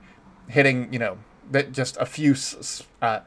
hitting, 0.49 0.93
you 0.93 0.99
know, 0.99 1.19
that 1.51 1.73
just 1.73 1.97
a 1.99 2.07
few 2.07 2.35
uh, 3.03 3.21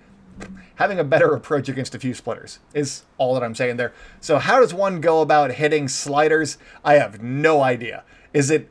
having 0.76 1.00
a 1.00 1.04
better 1.04 1.34
approach 1.34 1.70
against 1.70 1.96
a 1.96 2.00
few 2.00 2.14
splitters 2.14 2.60
is 2.74 3.04
all 3.18 3.34
that 3.34 3.44
I'm 3.44 3.56
saying 3.56 3.78
there. 3.78 3.94
So 4.20 4.38
how 4.38 4.60
does 4.60 4.74
one 4.74 5.02
go 5.02 5.22
about 5.22 5.54
hitting 5.54 5.88
sliders? 5.88 6.58
I 6.84 6.96
have 6.96 7.22
no 7.22 7.62
idea. 7.62 8.04
Is 8.34 8.50
it 8.50 8.70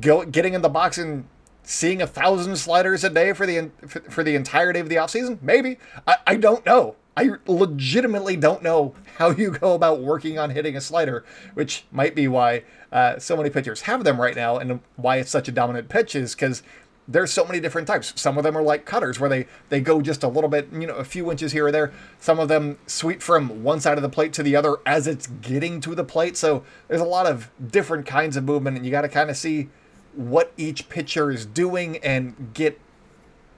go 0.00 0.24
getting 0.24 0.54
in 0.54 0.62
the 0.62 0.68
box 0.68 0.98
and 0.98 1.26
seeing 1.62 2.02
a 2.02 2.06
thousand 2.06 2.56
sliders 2.56 3.04
a 3.04 3.10
day 3.10 3.32
for 3.32 3.46
the 3.46 3.70
for 4.08 4.24
the 4.24 4.34
entirety 4.34 4.80
of 4.80 4.88
the 4.88 4.96
offseason? 4.96 5.40
Maybe. 5.40 5.78
I, 6.06 6.16
I 6.26 6.36
don't 6.36 6.64
know. 6.66 6.96
I 7.16 7.30
legitimately 7.46 8.36
don't 8.36 8.62
know 8.62 8.94
how 9.18 9.30
you 9.30 9.50
go 9.50 9.74
about 9.74 10.00
working 10.00 10.38
on 10.38 10.50
hitting 10.50 10.76
a 10.76 10.80
slider, 10.80 11.24
which 11.54 11.84
might 11.90 12.14
be 12.14 12.28
why 12.28 12.62
uh, 12.92 13.18
so 13.18 13.36
many 13.36 13.50
pitchers 13.50 13.82
have 13.82 14.04
them 14.04 14.20
right 14.20 14.34
now 14.34 14.56
and 14.56 14.80
why 14.96 15.16
it's 15.16 15.30
such 15.30 15.48
a 15.48 15.52
dominant 15.52 15.88
pitch 15.88 16.14
is 16.14 16.34
because 16.34 16.62
there's 17.08 17.32
so 17.32 17.44
many 17.44 17.60
different 17.60 17.88
types. 17.88 18.12
Some 18.16 18.38
of 18.38 18.44
them 18.44 18.56
are 18.56 18.62
like 18.62 18.84
cutters 18.84 19.18
where 19.18 19.28
they 19.28 19.46
they 19.68 19.80
go 19.80 20.00
just 20.00 20.22
a 20.22 20.28
little 20.28 20.50
bit, 20.50 20.68
you 20.72 20.86
know, 20.86 20.94
a 20.94 21.04
few 21.04 21.30
inches 21.30 21.52
here 21.52 21.66
or 21.66 21.72
there. 21.72 21.92
Some 22.20 22.38
of 22.38 22.48
them 22.48 22.78
sweep 22.86 23.20
from 23.20 23.64
one 23.64 23.80
side 23.80 23.98
of 23.98 24.02
the 24.02 24.08
plate 24.08 24.32
to 24.34 24.42
the 24.42 24.54
other 24.54 24.76
as 24.86 25.06
it's 25.06 25.26
getting 25.26 25.80
to 25.80 25.94
the 25.94 26.04
plate. 26.04 26.36
So 26.36 26.62
there's 26.88 27.00
a 27.00 27.06
lot 27.06 27.26
of 27.26 27.50
different 27.70 28.06
kinds 28.06 28.36
of 28.36 28.44
movement 28.44 28.76
and 28.76 28.86
you 28.86 28.92
got 28.92 29.02
to 29.02 29.08
kind 29.08 29.28
of 29.30 29.36
see 29.36 29.68
what 30.14 30.52
each 30.56 30.88
pitcher 30.88 31.30
is 31.30 31.46
doing 31.46 31.96
and 31.98 32.50
get 32.54 32.80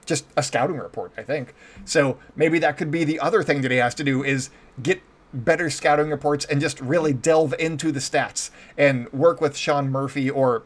just 0.05 0.25
a 0.35 0.43
scouting 0.43 0.77
report, 0.77 1.11
I 1.17 1.23
think. 1.23 1.53
So 1.85 2.17
maybe 2.35 2.59
that 2.59 2.77
could 2.77 2.91
be 2.91 3.03
the 3.03 3.19
other 3.19 3.43
thing 3.43 3.61
that 3.61 3.71
he 3.71 3.77
has 3.77 3.95
to 3.95 4.03
do 4.03 4.23
is 4.23 4.49
get 4.81 5.01
better 5.33 5.69
scouting 5.69 6.09
reports 6.09 6.45
and 6.45 6.61
just 6.61 6.79
really 6.79 7.13
delve 7.13 7.55
into 7.57 7.91
the 7.91 7.99
stats 7.99 8.51
and 8.77 9.11
work 9.11 9.41
with 9.41 9.57
Sean 9.57 9.89
Murphy 9.89 10.29
or 10.29 10.63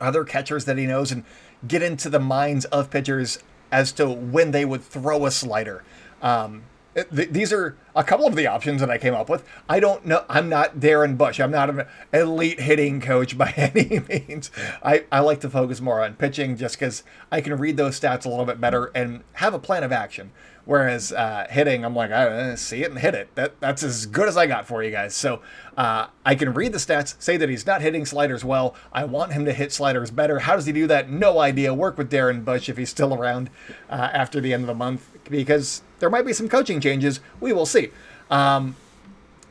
other 0.00 0.24
catchers 0.24 0.64
that 0.64 0.76
he 0.76 0.86
knows 0.86 1.12
and 1.12 1.24
get 1.66 1.82
into 1.82 2.08
the 2.08 2.20
minds 2.20 2.64
of 2.66 2.90
pitchers 2.90 3.38
as 3.70 3.92
to 3.92 4.08
when 4.08 4.50
they 4.50 4.64
would 4.64 4.82
throw 4.82 5.26
a 5.26 5.30
slider. 5.30 5.82
Um, 6.20 6.64
th- 6.94 7.30
these 7.30 7.52
are 7.52 7.76
a 7.94 8.04
couple 8.04 8.26
of 8.26 8.36
the 8.36 8.46
options 8.46 8.80
that 8.80 8.90
I 8.90 8.98
came 8.98 9.14
up 9.14 9.28
with. 9.28 9.44
I 9.68 9.80
don't 9.80 10.04
know. 10.04 10.24
I'm 10.28 10.48
not 10.48 10.76
Darren 10.76 11.16
Bush. 11.16 11.40
I'm 11.40 11.50
not 11.50 11.70
an 11.70 11.86
elite 12.12 12.60
hitting 12.60 13.00
coach 13.00 13.36
by 13.36 13.52
any 13.56 14.00
means. 14.00 14.50
I, 14.82 15.04
I 15.10 15.20
like 15.20 15.40
to 15.40 15.50
focus 15.50 15.80
more 15.80 16.02
on 16.02 16.14
pitching 16.14 16.56
just 16.56 16.78
because 16.78 17.02
I 17.30 17.40
can 17.40 17.56
read 17.56 17.76
those 17.76 17.98
stats 17.98 18.24
a 18.24 18.28
little 18.28 18.46
bit 18.46 18.60
better 18.60 18.90
and 18.94 19.22
have 19.34 19.54
a 19.54 19.58
plan 19.58 19.84
of 19.84 19.92
action. 19.92 20.32
Whereas 20.64 21.12
uh, 21.12 21.48
hitting, 21.50 21.84
I'm 21.84 21.96
like, 21.96 22.12
I 22.12 22.54
see 22.54 22.84
it 22.84 22.90
and 22.90 23.00
hit 23.00 23.14
it. 23.14 23.34
That 23.34 23.58
that's 23.58 23.82
as 23.82 24.06
good 24.06 24.28
as 24.28 24.36
I 24.36 24.46
got 24.46 24.66
for 24.66 24.82
you 24.82 24.92
guys. 24.92 25.12
So 25.14 25.40
uh, 25.76 26.06
I 26.24 26.36
can 26.36 26.54
read 26.54 26.72
the 26.72 26.78
stats, 26.78 27.20
say 27.20 27.36
that 27.36 27.48
he's 27.48 27.66
not 27.66 27.82
hitting 27.82 28.06
sliders 28.06 28.44
well. 28.44 28.76
I 28.92 29.04
want 29.04 29.32
him 29.32 29.44
to 29.46 29.52
hit 29.52 29.72
sliders 29.72 30.12
better. 30.12 30.38
How 30.40 30.54
does 30.54 30.66
he 30.66 30.72
do 30.72 30.86
that? 30.86 31.10
No 31.10 31.40
idea. 31.40 31.74
Work 31.74 31.98
with 31.98 32.12
Darren 32.12 32.44
Bush 32.44 32.68
if 32.68 32.76
he's 32.76 32.90
still 32.90 33.12
around 33.12 33.50
uh, 33.90 34.10
after 34.12 34.40
the 34.40 34.52
end 34.52 34.62
of 34.62 34.68
the 34.68 34.74
month 34.74 35.10
because 35.28 35.82
there 35.98 36.08
might 36.08 36.24
be 36.24 36.32
some 36.32 36.48
coaching 36.48 36.80
changes. 36.80 37.18
We 37.40 37.52
will 37.52 37.66
see. 37.66 37.90
Um, 38.30 38.76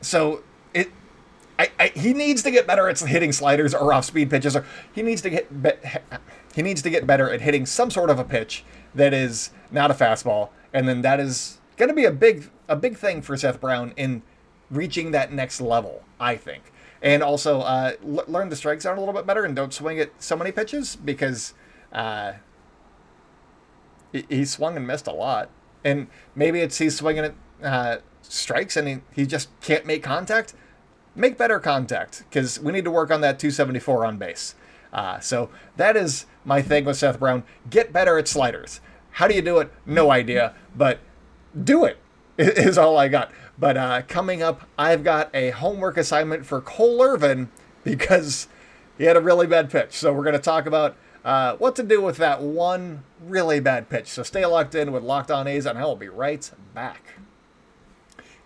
so 0.00 0.42
it 0.72 0.90
I, 1.58 1.70
I, 1.78 1.88
he 1.88 2.14
needs 2.14 2.42
to 2.44 2.50
get 2.50 2.66
better 2.66 2.88
at 2.88 2.98
hitting 2.98 3.32
sliders 3.32 3.74
or 3.74 3.92
off 3.92 4.06
speed 4.06 4.30
pitches 4.30 4.56
or 4.56 4.64
he 4.92 5.02
needs 5.02 5.20
to 5.22 5.30
get 5.30 5.62
be, 5.62 5.72
he 6.54 6.62
needs 6.62 6.80
to 6.80 6.88
get 6.88 7.06
better 7.06 7.30
at 7.30 7.42
hitting 7.42 7.66
some 7.66 7.90
sort 7.90 8.08
of 8.08 8.18
a 8.18 8.24
pitch 8.24 8.64
that 8.94 9.12
is 9.12 9.50
not 9.70 9.90
a 9.90 9.94
fastball 9.94 10.48
and 10.72 10.88
then 10.88 11.02
that 11.02 11.20
is 11.20 11.58
going 11.76 11.88
to 11.88 11.94
be 11.94 12.04
a 12.04 12.10
big 12.10 12.50
a 12.68 12.76
big 12.76 12.96
thing 12.96 13.22
for 13.22 13.36
Seth 13.36 13.60
Brown 13.60 13.92
in 13.96 14.22
reaching 14.70 15.10
that 15.10 15.32
next 15.32 15.60
level 15.60 16.02
I 16.18 16.36
think 16.36 16.72
and 17.02 17.22
also 17.22 17.60
uh, 17.60 17.92
l- 18.04 18.24
learn 18.26 18.48
the 18.48 18.56
strike 18.56 18.80
zone 18.80 18.96
a 18.96 19.00
little 19.00 19.14
bit 19.14 19.26
better 19.26 19.44
and 19.44 19.54
don't 19.54 19.74
swing 19.74 19.98
at 19.98 20.10
so 20.22 20.36
many 20.36 20.52
pitches 20.52 20.96
because 20.96 21.54
uh, 21.92 22.34
he, 24.12 24.24
he 24.28 24.44
swung 24.44 24.76
and 24.76 24.86
missed 24.86 25.06
a 25.06 25.12
lot 25.12 25.50
and 25.84 26.06
maybe 26.34 26.60
it's 26.60 26.78
he's 26.78 26.96
swinging 26.96 27.24
at 27.24 27.34
uh, 27.62 27.96
strikes 28.22 28.76
and 28.76 28.88
he, 28.88 28.98
he 29.12 29.26
just 29.26 29.48
can't 29.60 29.84
make 29.84 30.02
contact 30.02 30.54
make 31.14 31.36
better 31.36 31.58
contact 31.60 32.24
because 32.28 32.58
we 32.60 32.72
need 32.72 32.84
to 32.84 32.90
work 32.90 33.10
on 33.10 33.20
that 33.20 33.38
274 33.38 34.06
on 34.06 34.18
base. 34.18 34.54
Uh, 34.92 35.18
so 35.20 35.50
that 35.76 35.96
is 35.96 36.26
my 36.44 36.60
thing 36.60 36.84
with 36.84 36.96
Seth 36.96 37.18
Brown. 37.18 37.44
Get 37.70 37.92
better 37.92 38.18
at 38.18 38.28
sliders. 38.28 38.80
How 39.12 39.28
do 39.28 39.34
you 39.34 39.42
do 39.42 39.58
it? 39.58 39.70
No 39.86 40.10
idea, 40.10 40.54
but 40.76 40.98
do 41.62 41.84
it 41.84 41.98
is 42.38 42.78
all 42.78 42.96
I 42.96 43.08
got. 43.08 43.30
But 43.58 43.76
uh, 43.76 44.02
coming 44.08 44.42
up, 44.42 44.62
I've 44.78 45.04
got 45.04 45.30
a 45.34 45.50
homework 45.50 45.96
assignment 45.96 46.46
for 46.46 46.60
Cole 46.60 47.02
Irvin 47.02 47.50
because 47.84 48.48
he 48.98 49.04
had 49.04 49.16
a 49.16 49.20
really 49.20 49.46
bad 49.46 49.70
pitch. 49.70 49.92
So 49.92 50.12
we're 50.12 50.24
going 50.24 50.34
to 50.34 50.40
talk 50.40 50.66
about 50.66 50.96
uh, 51.24 51.56
what 51.56 51.76
to 51.76 51.82
do 51.82 52.00
with 52.00 52.16
that 52.16 52.40
one 52.42 53.04
really 53.24 53.60
bad 53.60 53.88
pitch. 53.88 54.08
So 54.08 54.22
stay 54.22 54.44
locked 54.44 54.74
in 54.74 54.92
with 54.92 55.02
Locked 55.02 55.30
On 55.30 55.46
A's, 55.46 55.66
and 55.66 55.78
I 55.78 55.84
will 55.84 55.96
be 55.96 56.08
right 56.08 56.50
back. 56.74 57.02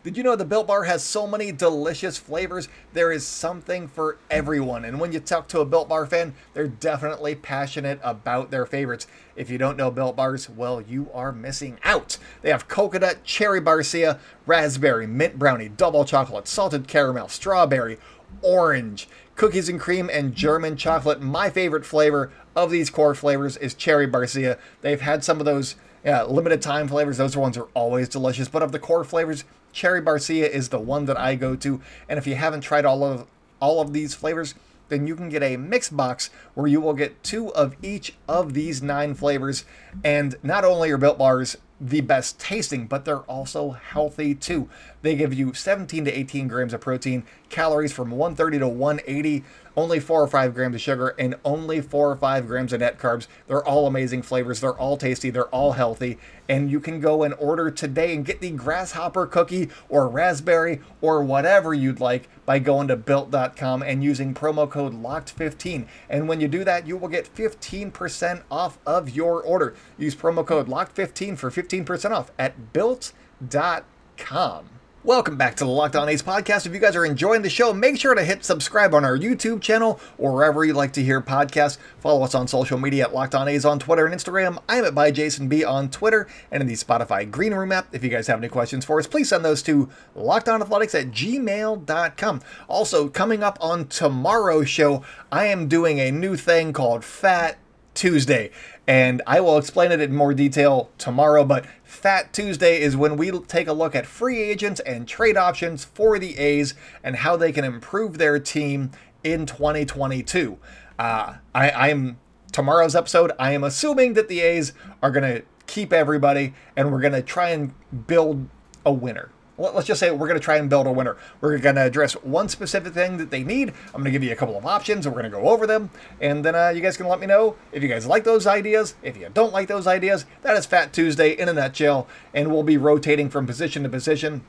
Did 0.06 0.16
you 0.16 0.22
know 0.22 0.36
the 0.36 0.44
Built 0.44 0.68
Bar 0.68 0.84
has 0.84 1.02
so 1.02 1.26
many 1.26 1.50
delicious 1.50 2.16
flavors? 2.16 2.68
There 2.92 3.10
is 3.10 3.26
something 3.26 3.88
for 3.88 4.18
everyone. 4.30 4.84
And 4.84 5.00
when 5.00 5.10
you 5.10 5.18
talk 5.18 5.48
to 5.48 5.58
a 5.58 5.64
Built 5.64 5.88
Bar 5.88 6.06
fan, 6.06 6.32
they're 6.54 6.68
definitely 6.68 7.34
passionate 7.34 7.98
about 8.04 8.52
their 8.52 8.66
favorites. 8.66 9.08
If 9.34 9.50
you 9.50 9.58
don't 9.58 9.76
know 9.76 9.90
Built 9.90 10.14
Bars, 10.14 10.48
well, 10.48 10.80
you 10.80 11.10
are 11.12 11.32
missing 11.32 11.80
out. 11.82 12.18
They 12.42 12.50
have 12.50 12.68
coconut, 12.68 13.24
cherry 13.24 13.60
barcia, 13.60 14.20
raspberry, 14.46 15.08
mint 15.08 15.40
brownie, 15.40 15.70
double 15.70 16.04
chocolate, 16.04 16.46
salted 16.46 16.86
caramel, 16.86 17.26
strawberry, 17.26 17.98
orange, 18.42 19.08
cookies 19.34 19.68
and 19.68 19.80
cream, 19.80 20.08
and 20.12 20.36
German 20.36 20.76
chocolate. 20.76 21.20
My 21.20 21.50
favorite 21.50 21.84
flavor 21.84 22.30
of 22.54 22.70
these 22.70 22.90
core 22.90 23.16
flavors 23.16 23.56
is 23.56 23.74
cherry 23.74 24.06
barcia. 24.06 24.56
They've 24.82 25.00
had 25.00 25.24
some 25.24 25.40
of 25.40 25.46
those 25.46 25.74
yeah, 26.06 26.22
limited 26.22 26.62
time 26.62 26.86
flavors, 26.86 27.16
those 27.16 27.36
ones 27.36 27.58
are 27.58 27.66
always 27.74 28.08
delicious. 28.08 28.46
But 28.46 28.62
of 28.62 28.70
the 28.70 28.78
core 28.78 29.02
flavors, 29.02 29.42
cherry 29.76 30.00
barcia 30.00 30.48
is 30.48 30.70
the 30.70 30.80
one 30.80 31.04
that 31.04 31.18
I 31.18 31.34
go 31.34 31.54
to. 31.56 31.80
And 32.08 32.18
if 32.18 32.26
you 32.26 32.34
haven't 32.34 32.62
tried 32.62 32.86
all 32.86 33.04
of 33.04 33.26
all 33.60 33.80
of 33.80 33.92
these 33.92 34.14
flavors, 34.14 34.54
then 34.88 35.06
you 35.06 35.14
can 35.14 35.28
get 35.28 35.42
a 35.42 35.56
mix 35.56 35.90
box 35.90 36.30
where 36.54 36.66
you 36.66 36.80
will 36.80 36.94
get 36.94 37.22
two 37.22 37.52
of 37.54 37.76
each 37.82 38.14
of 38.26 38.54
these 38.54 38.82
nine 38.82 39.14
flavors. 39.14 39.64
And 40.02 40.36
not 40.42 40.64
only 40.64 40.90
are 40.90 40.96
Built 40.96 41.18
Bars 41.18 41.56
the 41.78 42.00
best 42.00 42.40
tasting, 42.40 42.86
but 42.86 43.04
they're 43.04 43.18
also 43.20 43.72
healthy 43.72 44.34
too. 44.34 44.70
They 45.02 45.14
give 45.14 45.34
you 45.34 45.52
17 45.52 46.06
to 46.06 46.18
18 46.18 46.48
grams 46.48 46.72
of 46.72 46.80
protein, 46.80 47.24
calories 47.50 47.92
from 47.92 48.10
130 48.10 48.60
to 48.60 48.68
180, 48.68 49.44
only 49.76 50.00
4 50.00 50.22
or 50.22 50.26
5 50.26 50.54
grams 50.54 50.74
of 50.74 50.80
sugar, 50.80 51.14
and 51.18 51.36
only 51.44 51.80
4 51.80 52.10
or 52.12 52.16
5 52.16 52.46
grams 52.46 52.72
of 52.72 52.80
net 52.80 52.98
carbs. 52.98 53.26
They're 53.46 53.64
all 53.64 53.86
amazing 53.86 54.22
flavors, 54.22 54.60
they're 54.60 54.72
all 54.72 54.96
tasty, 54.96 55.30
they're 55.30 55.48
all 55.48 55.72
healthy, 55.72 56.18
and 56.48 56.70
you 56.70 56.80
can 56.80 57.00
go 57.00 57.22
and 57.22 57.34
order 57.34 57.70
today 57.70 58.14
and 58.14 58.24
get 58.24 58.40
the 58.40 58.50
grasshopper 58.50 59.26
cookie 59.26 59.68
or 59.88 60.08
raspberry 60.08 60.80
or 61.00 61.22
whatever 61.22 61.74
you'd 61.74 62.00
like 62.00 62.28
by 62.44 62.58
going 62.58 62.88
to 62.88 62.96
built.com 62.96 63.82
and 63.82 64.02
using 64.02 64.32
promo 64.34 64.70
code 64.70 64.94
LOCKED15. 64.94 65.86
And 66.08 66.28
when 66.28 66.40
you 66.40 66.48
do 66.48 66.64
that, 66.64 66.86
you 66.86 66.96
will 66.96 67.08
get 67.08 67.34
15% 67.34 68.42
off 68.50 68.78
of 68.86 69.10
your 69.10 69.42
order. 69.42 69.74
Use 69.98 70.14
promo 70.14 70.46
code 70.46 70.68
LOCKED15 70.68 71.36
for 71.36 71.50
15% 71.50 72.10
off 72.12 72.30
at 72.38 72.72
built.com. 72.72 74.68
Welcome 75.06 75.36
back 75.36 75.54
to 75.58 75.64
the 75.64 75.70
Locked 75.70 75.94
On 75.94 76.08
A's 76.08 76.20
podcast. 76.20 76.66
If 76.66 76.74
you 76.74 76.80
guys 76.80 76.96
are 76.96 77.04
enjoying 77.04 77.42
the 77.42 77.48
show, 77.48 77.72
make 77.72 77.96
sure 77.96 78.16
to 78.16 78.24
hit 78.24 78.44
subscribe 78.44 78.92
on 78.92 79.04
our 79.04 79.16
YouTube 79.16 79.62
channel 79.62 80.00
or 80.18 80.32
wherever 80.32 80.64
you 80.64 80.72
like 80.72 80.92
to 80.94 81.02
hear 81.02 81.20
podcasts. 81.20 81.78
Follow 82.00 82.24
us 82.24 82.34
on 82.34 82.48
social 82.48 82.76
media 82.76 83.04
at 83.04 83.14
Locked 83.14 83.36
On 83.36 83.46
A's 83.46 83.64
on 83.64 83.78
Twitter 83.78 84.04
and 84.04 84.12
Instagram. 84.12 84.60
I'm 84.68 84.84
at 84.84 84.96
by 84.96 85.12
Jason 85.12 85.46
B 85.46 85.64
on 85.64 85.90
Twitter 85.90 86.26
and 86.50 86.60
in 86.60 86.66
the 86.66 86.74
Spotify 86.74 87.30
Green 87.30 87.54
Room 87.54 87.70
app. 87.70 87.86
If 87.94 88.02
you 88.02 88.10
guys 88.10 88.26
have 88.26 88.40
any 88.40 88.48
questions 88.48 88.84
for 88.84 88.98
us, 88.98 89.06
please 89.06 89.28
send 89.28 89.44
those 89.44 89.62
to 89.62 89.88
lockedonathletics 90.16 91.00
at 91.00 91.12
gmail.com. 91.12 92.40
Also, 92.66 93.08
coming 93.08 93.44
up 93.44 93.58
on 93.60 93.86
tomorrow's 93.86 94.68
show, 94.68 95.04
I 95.30 95.46
am 95.46 95.68
doing 95.68 96.00
a 96.00 96.10
new 96.10 96.34
thing 96.34 96.72
called 96.72 97.04
Fat 97.04 97.58
Tuesday 97.96 98.50
and 98.86 99.20
I 99.26 99.40
will 99.40 99.58
explain 99.58 99.90
it 99.90 100.00
in 100.00 100.14
more 100.14 100.32
detail 100.32 100.90
tomorrow. 100.96 101.44
But 101.44 101.66
Fat 101.82 102.32
Tuesday 102.32 102.80
is 102.80 102.96
when 102.96 103.16
we 103.16 103.30
take 103.40 103.66
a 103.66 103.72
look 103.72 103.94
at 103.94 104.06
free 104.06 104.40
agents 104.40 104.80
and 104.80 105.08
trade 105.08 105.36
options 105.36 105.84
for 105.84 106.18
the 106.18 106.38
A's 106.38 106.74
and 107.02 107.16
how 107.16 107.36
they 107.36 107.50
can 107.50 107.64
improve 107.64 108.18
their 108.18 108.38
team 108.38 108.92
in 109.24 109.46
2022. 109.46 110.58
Uh, 110.98 111.34
I, 111.54 111.90
am 111.90 112.18
tomorrow's 112.52 112.94
episode. 112.94 113.32
I 113.38 113.52
am 113.52 113.64
assuming 113.64 114.14
that 114.14 114.28
the 114.28 114.40
A's 114.40 114.72
are 115.02 115.10
going 115.10 115.24
to 115.24 115.42
keep 115.66 115.92
everybody, 115.92 116.54
and 116.76 116.92
we're 116.92 117.00
going 117.00 117.12
to 117.12 117.22
try 117.22 117.50
and 117.50 117.74
build 118.06 118.48
a 118.84 118.92
winner 118.92 119.30
let's 119.58 119.86
just 119.86 120.00
say 120.00 120.10
we're 120.10 120.28
going 120.28 120.38
to 120.38 120.44
try 120.44 120.56
and 120.56 120.68
build 120.68 120.86
a 120.86 120.92
winner. 120.92 121.16
We're 121.40 121.58
going 121.58 121.76
to 121.76 121.82
address 121.82 122.12
one 122.14 122.48
specific 122.48 122.92
thing 122.92 123.16
that 123.18 123.30
they 123.30 123.42
need. 123.42 123.72
I'm 123.86 124.02
going 124.02 124.04
to 124.04 124.10
give 124.10 124.22
you 124.22 124.32
a 124.32 124.36
couple 124.36 124.56
of 124.56 124.66
options, 124.66 125.06
and 125.06 125.14
we're 125.14 125.22
going 125.22 125.32
to 125.32 125.38
go 125.38 125.48
over 125.48 125.66
them. 125.66 125.90
And 126.20 126.44
then 126.44 126.54
uh, 126.54 126.68
you 126.68 126.80
guys 126.80 126.96
can 126.96 127.08
let 127.08 127.20
me 127.20 127.26
know 127.26 127.56
if 127.72 127.82
you 127.82 127.88
guys 127.88 128.06
like 128.06 128.24
those 128.24 128.46
ideas. 128.46 128.94
If 129.02 129.16
you 129.16 129.30
don't 129.32 129.52
like 129.52 129.68
those 129.68 129.86
ideas, 129.86 130.26
that 130.42 130.56
is 130.56 130.66
Fat 130.66 130.92
Tuesday 130.92 131.30
in 131.32 131.48
a 131.48 131.52
nutshell. 131.52 132.06
And 132.34 132.50
we'll 132.50 132.62
be 132.62 132.76
rotating 132.76 133.30
from 133.30 133.46
position 133.46 133.82
to 133.82 133.88
position 133.88 134.44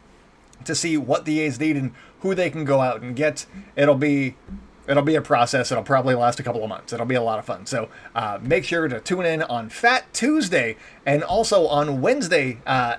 to 0.65 0.75
see 0.75 0.97
what 0.97 1.25
the 1.25 1.39
A's 1.39 1.59
need 1.59 1.77
and 1.77 1.93
who 2.21 2.35
they 2.35 2.49
can 2.49 2.65
go 2.65 2.81
out 2.81 3.01
and 3.01 3.15
get. 3.15 3.45
It'll 3.75 3.95
be 3.95 4.35
it'll 4.87 5.03
be 5.03 5.15
a 5.15 5.21
process. 5.21 5.71
It'll 5.71 5.83
probably 5.83 6.15
last 6.15 6.39
a 6.39 6.43
couple 6.43 6.63
of 6.63 6.69
months. 6.69 6.93
It'll 6.93 7.05
be 7.05 7.15
a 7.15 7.21
lot 7.21 7.39
of 7.39 7.45
fun. 7.45 7.65
So 7.65 7.89
uh, 8.15 8.39
make 8.41 8.63
sure 8.63 8.87
to 8.87 8.99
tune 8.99 9.25
in 9.25 9.43
on 9.43 9.69
Fat 9.69 10.11
Tuesday 10.13 10.77
and 11.05 11.23
also 11.23 11.67
on 11.67 12.01
Wednesday. 12.01 12.59
Uh, 12.65 12.97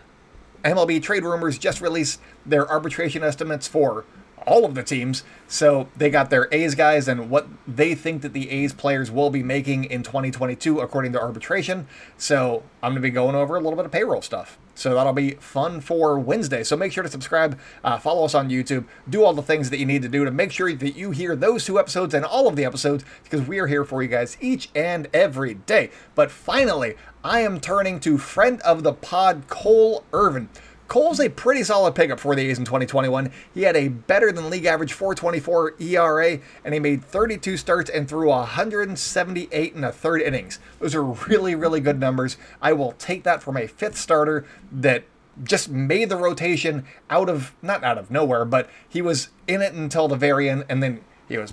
MLB 0.64 1.02
Trade 1.02 1.24
Rumors 1.24 1.58
just 1.58 1.80
released 1.80 2.20
their 2.44 2.68
arbitration 2.68 3.22
estimates 3.22 3.68
for 3.68 4.04
all 4.46 4.64
of 4.64 4.74
the 4.74 4.82
teams. 4.82 5.22
So 5.46 5.88
they 5.96 6.10
got 6.10 6.30
their 6.30 6.48
A's 6.52 6.74
guys 6.74 7.06
and 7.06 7.30
what 7.30 7.46
they 7.66 7.94
think 7.94 8.22
that 8.22 8.32
the 8.32 8.50
A's 8.50 8.72
players 8.72 9.10
will 9.10 9.30
be 9.30 9.42
making 9.42 9.84
in 9.84 10.02
2022 10.02 10.80
according 10.80 11.12
to 11.12 11.20
arbitration. 11.20 11.86
So 12.16 12.62
I'm 12.82 12.92
going 12.92 13.02
to 13.02 13.08
be 13.08 13.10
going 13.10 13.34
over 13.34 13.56
a 13.56 13.60
little 13.60 13.76
bit 13.76 13.84
of 13.84 13.92
payroll 13.92 14.22
stuff. 14.22 14.58
So 14.78 14.94
that'll 14.94 15.12
be 15.12 15.32
fun 15.32 15.80
for 15.80 16.18
Wednesday. 16.18 16.62
So 16.62 16.76
make 16.76 16.92
sure 16.92 17.02
to 17.02 17.10
subscribe, 17.10 17.58
uh, 17.82 17.98
follow 17.98 18.24
us 18.24 18.34
on 18.34 18.48
YouTube, 18.48 18.84
do 19.08 19.24
all 19.24 19.32
the 19.32 19.42
things 19.42 19.70
that 19.70 19.78
you 19.78 19.86
need 19.86 20.02
to 20.02 20.08
do 20.08 20.24
to 20.24 20.30
make 20.30 20.52
sure 20.52 20.72
that 20.72 20.96
you 20.96 21.10
hear 21.10 21.34
those 21.34 21.64
two 21.64 21.80
episodes 21.80 22.14
and 22.14 22.24
all 22.24 22.46
of 22.46 22.54
the 22.54 22.64
episodes 22.64 23.04
because 23.24 23.46
we 23.46 23.58
are 23.58 23.66
here 23.66 23.84
for 23.84 24.02
you 24.02 24.08
guys 24.08 24.36
each 24.40 24.70
and 24.76 25.08
every 25.12 25.54
day. 25.54 25.90
But 26.14 26.30
finally, 26.30 26.94
I 27.24 27.40
am 27.40 27.58
turning 27.58 27.98
to 28.00 28.18
friend 28.18 28.60
of 28.62 28.84
the 28.84 28.92
pod, 28.92 29.48
Cole 29.48 30.04
Irvin. 30.12 30.48
Cole's 30.88 31.20
a 31.20 31.28
pretty 31.28 31.62
solid 31.62 31.94
pickup 31.94 32.18
for 32.18 32.34
the 32.34 32.48
A's 32.48 32.58
in 32.58 32.64
2021. 32.64 33.30
He 33.52 33.62
had 33.62 33.76
a 33.76 33.88
better 33.88 34.32
than 34.32 34.48
league 34.48 34.64
average 34.64 34.94
424 34.94 35.74
ERA, 35.78 36.38
and 36.64 36.72
he 36.72 36.80
made 36.80 37.04
32 37.04 37.58
starts 37.58 37.90
and 37.90 38.08
threw 38.08 38.28
178 38.28 39.74
in 39.74 39.84
a 39.84 39.92
third 39.92 40.22
innings. 40.22 40.58
Those 40.80 40.94
are 40.94 41.04
really, 41.04 41.54
really 41.54 41.80
good 41.80 42.00
numbers. 42.00 42.38
I 42.62 42.72
will 42.72 42.92
take 42.92 43.22
that 43.24 43.42
from 43.42 43.58
a 43.58 43.66
fifth 43.66 43.98
starter 43.98 44.46
that 44.72 45.04
just 45.44 45.68
made 45.68 46.08
the 46.08 46.16
rotation 46.16 46.86
out 47.10 47.28
of, 47.28 47.54
not 47.60 47.84
out 47.84 47.98
of 47.98 48.10
nowhere, 48.10 48.46
but 48.46 48.70
he 48.88 49.02
was 49.02 49.28
in 49.46 49.60
it 49.60 49.74
until 49.74 50.08
the 50.08 50.16
very 50.16 50.48
end, 50.48 50.64
and 50.70 50.82
then 50.82 51.02
he 51.28 51.36
was 51.36 51.52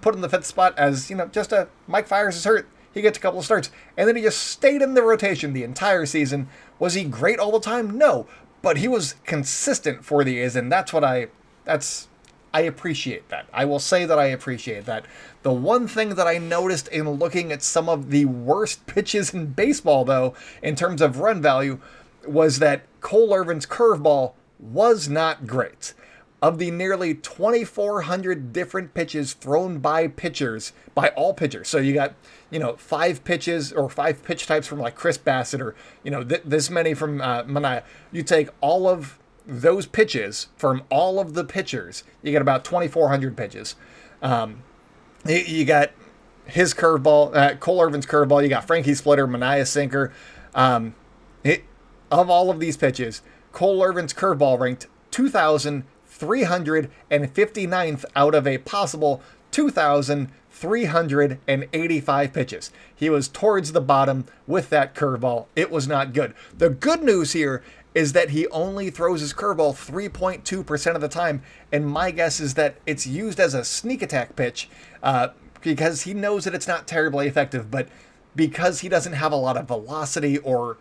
put 0.00 0.14
in 0.14 0.22
the 0.22 0.28
fifth 0.28 0.46
spot 0.46 0.76
as, 0.78 1.10
you 1.10 1.16
know, 1.16 1.26
just 1.26 1.52
a 1.52 1.68
Mike 1.86 2.08
Fiers 2.08 2.34
is 2.36 2.44
hurt. 2.44 2.66
He 2.92 3.02
gets 3.02 3.18
a 3.18 3.20
couple 3.20 3.38
of 3.38 3.44
starts, 3.44 3.70
and 3.96 4.08
then 4.08 4.16
he 4.16 4.22
just 4.22 4.42
stayed 4.42 4.82
in 4.82 4.94
the 4.94 5.02
rotation 5.02 5.52
the 5.52 5.62
entire 5.62 6.06
season. 6.06 6.48
Was 6.80 6.94
he 6.94 7.04
great 7.04 7.38
all 7.38 7.52
the 7.52 7.60
time? 7.60 7.96
No, 7.96 8.26
but 8.62 8.78
he 8.78 8.88
was 8.88 9.14
consistent 9.24 10.04
for 10.04 10.24
the 10.24 10.38
A's, 10.40 10.56
and 10.56 10.70
that's 10.70 10.92
what 10.92 11.04
I 11.04 11.28
that's 11.64 12.08
I 12.52 12.62
appreciate 12.62 13.28
that. 13.28 13.46
I 13.52 13.64
will 13.64 13.78
say 13.78 14.04
that 14.04 14.18
I 14.18 14.26
appreciate 14.26 14.84
that. 14.86 15.04
The 15.42 15.52
one 15.52 15.86
thing 15.86 16.16
that 16.16 16.26
I 16.26 16.38
noticed 16.38 16.88
in 16.88 17.08
looking 17.08 17.52
at 17.52 17.62
some 17.62 17.88
of 17.88 18.10
the 18.10 18.24
worst 18.24 18.86
pitches 18.86 19.32
in 19.32 19.46
baseball, 19.52 20.04
though, 20.04 20.34
in 20.62 20.74
terms 20.74 21.00
of 21.00 21.20
run 21.20 21.40
value, 21.40 21.80
was 22.26 22.58
that 22.58 22.82
Cole 23.00 23.32
Irvin's 23.32 23.66
curveball 23.66 24.32
was 24.58 25.08
not 25.08 25.46
great 25.46 25.94
of 26.42 26.58
the 26.58 26.70
nearly 26.70 27.14
2,400 27.14 28.52
different 28.52 28.94
pitches 28.94 29.34
thrown 29.34 29.78
by 29.78 30.08
pitchers, 30.08 30.72
by 30.94 31.08
all 31.08 31.34
pitchers. 31.34 31.68
So 31.68 31.78
you 31.78 31.92
got, 31.92 32.14
you 32.50 32.58
know, 32.58 32.76
five 32.76 33.24
pitches 33.24 33.72
or 33.72 33.90
five 33.90 34.22
pitch 34.24 34.46
types 34.46 34.66
from 34.66 34.78
like 34.78 34.94
Chris 34.94 35.18
Bassitt 35.18 35.60
or, 35.60 35.74
you 36.02 36.10
know, 36.10 36.24
th- 36.24 36.42
this 36.44 36.70
many 36.70 36.94
from 36.94 37.20
uh, 37.20 37.42
Manaea. 37.44 37.82
You 38.10 38.22
take 38.22 38.48
all 38.60 38.88
of 38.88 39.18
those 39.46 39.86
pitches 39.86 40.48
from 40.56 40.82
all 40.90 41.18
of 41.18 41.34
the 41.34 41.44
pitchers, 41.44 42.04
you 42.22 42.30
get 42.32 42.42
about 42.42 42.64
2,400 42.64 43.36
pitches. 43.36 43.74
Um, 44.22 44.62
you 45.26 45.64
got 45.64 45.90
his 46.46 46.72
curveball, 46.72 47.34
uh, 47.34 47.56
Cole 47.56 47.80
Irvin's 47.80 48.06
curveball. 48.06 48.42
You 48.42 48.48
got 48.48 48.66
Frankie 48.66 48.94
Splitter, 48.94 49.26
Manaea 49.26 49.66
sinker. 49.66 50.12
Um, 50.54 50.94
it, 51.44 51.64
of 52.10 52.30
all 52.30 52.50
of 52.50 52.60
these 52.60 52.76
pitches, 52.76 53.22
Cole 53.52 53.82
Irvin's 53.82 54.14
curveball 54.14 54.58
ranked 54.58 54.86
2,359th 56.20 58.04
out 58.14 58.34
of 58.34 58.46
a 58.46 58.58
possible 58.58 59.22
2,385 59.50 62.32
pitches. 62.32 62.70
He 62.94 63.10
was 63.10 63.26
towards 63.28 63.72
the 63.72 63.80
bottom 63.80 64.26
with 64.46 64.70
that 64.70 64.94
curveball. 64.94 65.46
It 65.56 65.70
was 65.70 65.88
not 65.88 66.12
good. 66.12 66.34
The 66.56 66.70
good 66.70 67.02
news 67.02 67.32
here 67.32 67.64
is 67.94 68.12
that 68.12 68.30
he 68.30 68.46
only 68.48 68.90
throws 68.90 69.20
his 69.20 69.32
curveball 69.32 69.74
3.2% 69.74 70.94
of 70.94 71.00
the 71.00 71.08
time, 71.08 71.42
and 71.72 71.86
my 71.86 72.10
guess 72.12 72.38
is 72.38 72.54
that 72.54 72.76
it's 72.86 73.06
used 73.06 73.40
as 73.40 73.54
a 73.54 73.64
sneak 73.64 74.02
attack 74.02 74.36
pitch 74.36 74.68
uh, 75.02 75.28
because 75.62 76.02
he 76.02 76.14
knows 76.14 76.44
that 76.44 76.54
it's 76.54 76.68
not 76.68 76.86
terribly 76.86 77.26
effective, 77.26 77.70
but 77.70 77.88
because 78.36 78.80
he 78.80 78.88
doesn't 78.88 79.14
have 79.14 79.32
a 79.32 79.36
lot 79.36 79.56
of 79.56 79.66
velocity 79.66 80.38
or 80.38 80.78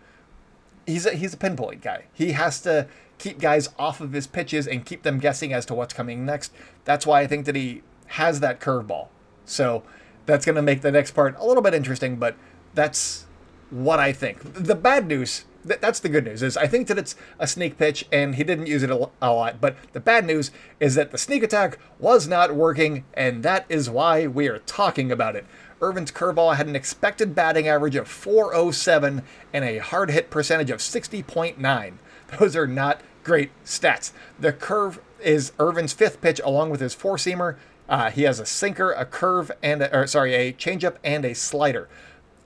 he's 0.85 1.07
a, 1.07 1.11
he's 1.11 1.33
a 1.33 1.37
pinpoint 1.37 1.81
guy. 1.81 2.03
He 2.13 2.33
has 2.33 2.61
to 2.61 2.87
keep 3.19 3.39
guys 3.39 3.69
off 3.77 4.01
of 4.01 4.13
his 4.13 4.25
pitches 4.25 4.67
and 4.67 4.85
keep 4.85 5.03
them 5.03 5.19
guessing 5.19 5.53
as 5.53 5.65
to 5.67 5.75
what's 5.75 5.93
coming 5.93 6.25
next. 6.25 6.51
That's 6.85 7.05
why 7.05 7.21
I 7.21 7.27
think 7.27 7.45
that 7.45 7.55
he 7.55 7.83
has 8.07 8.39
that 8.39 8.59
curveball. 8.59 9.09
So 9.45 9.83
that's 10.25 10.45
going 10.45 10.55
to 10.55 10.61
make 10.61 10.81
the 10.81 10.91
next 10.91 11.11
part 11.11 11.37
a 11.37 11.45
little 11.45 11.61
bit 11.61 11.73
interesting, 11.73 12.15
but 12.15 12.35
that's 12.73 13.25
what 13.69 13.99
I 13.99 14.11
think. 14.11 14.41
The 14.53 14.75
bad 14.75 15.07
news 15.07 15.45
th- 15.67 15.79
that's 15.79 15.99
the 15.99 16.09
good 16.09 16.25
news 16.25 16.43
is 16.43 16.57
I 16.57 16.67
think 16.67 16.87
that 16.87 16.97
it's 16.97 17.15
a 17.37 17.47
sneak 17.47 17.77
pitch 17.77 18.05
and 18.11 18.35
he 18.35 18.43
didn't 18.43 18.67
use 18.67 18.83
it 18.83 18.89
a, 18.89 19.09
a 19.21 19.33
lot. 19.33 19.61
But 19.61 19.75
the 19.93 19.99
bad 19.99 20.25
news 20.25 20.51
is 20.79 20.95
that 20.95 21.11
the 21.11 21.17
sneak 21.17 21.43
attack 21.43 21.79
was 21.99 22.27
not 22.27 22.55
working, 22.55 23.05
and 23.13 23.43
that 23.43 23.65
is 23.69 23.89
why 23.89 24.27
we 24.27 24.47
are 24.47 24.59
talking 24.59 25.11
about 25.11 25.35
it. 25.35 25.45
Irvin's 25.81 26.11
curveball 26.11 26.55
had 26.55 26.67
an 26.67 26.75
expected 26.75 27.33
batting 27.33 27.67
average 27.67 27.95
of 27.95 28.07
407 28.07 29.23
and 29.53 29.65
a 29.65 29.77
hard 29.77 30.11
hit 30.11 30.29
percentage 30.29 30.69
of 30.71 30.79
60.9. 30.79 31.93
Those 32.37 32.55
are 32.55 32.67
not 32.67 33.01
great 33.23 33.51
stats. 33.63 34.11
The 34.39 34.53
curve 34.53 34.99
is 35.19 35.51
Irvin's 35.59 35.93
fifth 35.93 36.21
pitch 36.21 36.39
along 36.43 36.69
with 36.69 36.79
his 36.79 36.93
four 36.93 37.17
seamer. 37.17 37.57
Uh, 37.87 38.11
he 38.11 38.23
has 38.23 38.39
a 38.39 38.45
sinker, 38.45 38.91
a 38.91 39.05
curve, 39.05 39.51
and 39.63 39.81
a, 39.81 39.95
or 39.95 40.07
sorry, 40.07 40.35
a 40.35 40.53
changeup 40.53 40.95
and 41.03 41.25
a 41.25 41.33
slider. 41.33 41.89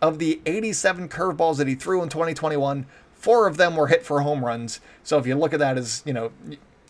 Of 0.02 0.20
the 0.20 0.42
87 0.46 1.08
curveballs 1.10 1.58
that 1.58 1.68
he 1.68 1.76
threw 1.76 2.02
in 2.02 2.10
2021, 2.10 2.86
Four 3.24 3.48
of 3.48 3.56
them 3.56 3.78
were 3.78 3.88
hit 3.88 4.04
for 4.04 4.20
home 4.20 4.44
runs. 4.44 4.82
So 5.02 5.18
if 5.18 5.26
you 5.26 5.36
look 5.36 5.54
at 5.54 5.60
that 5.60 5.78
as, 5.78 6.04
you 6.06 6.12
know, 6.12 6.34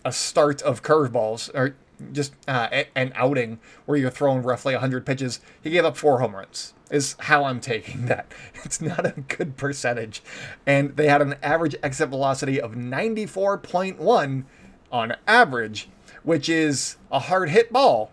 a 0.04 0.12
start 0.12 0.63
of 0.63 0.82
curveballs 0.82 1.54
or 1.54 1.76
just 2.12 2.34
uh, 2.47 2.84
an 2.95 3.12
outing 3.15 3.60
where 3.86 3.97
you're 3.97 4.12
throwing 4.12 4.41
roughly 4.43 4.73
100 4.73 5.06
pitches, 5.06 5.39
he 5.62 5.69
gave 5.69 5.86
up 5.86 5.97
four 5.97 6.19
home 6.19 6.36
runs, 6.36 6.73
is 6.91 7.15
how 7.19 7.45
I'm 7.45 7.60
taking 7.60 8.06
that. 8.08 8.32
It's 8.63 8.82
not 8.82 9.06
a 9.06 9.21
good 9.27 9.58
percentage. 9.58 10.23
And 10.65 10.95
they 10.95 11.08
had 11.08 11.21
an 11.21 11.36
average 11.41 11.75
exit 11.84 12.10
velocity 12.10 12.60
of 12.60 12.73
94.1 12.73 14.43
on 14.91 15.15
average, 15.27 15.89
which 16.23 16.49
is 16.49 16.97
a 17.12 17.19
hard 17.19 17.49
hit 17.49 17.71
ball, 17.71 18.12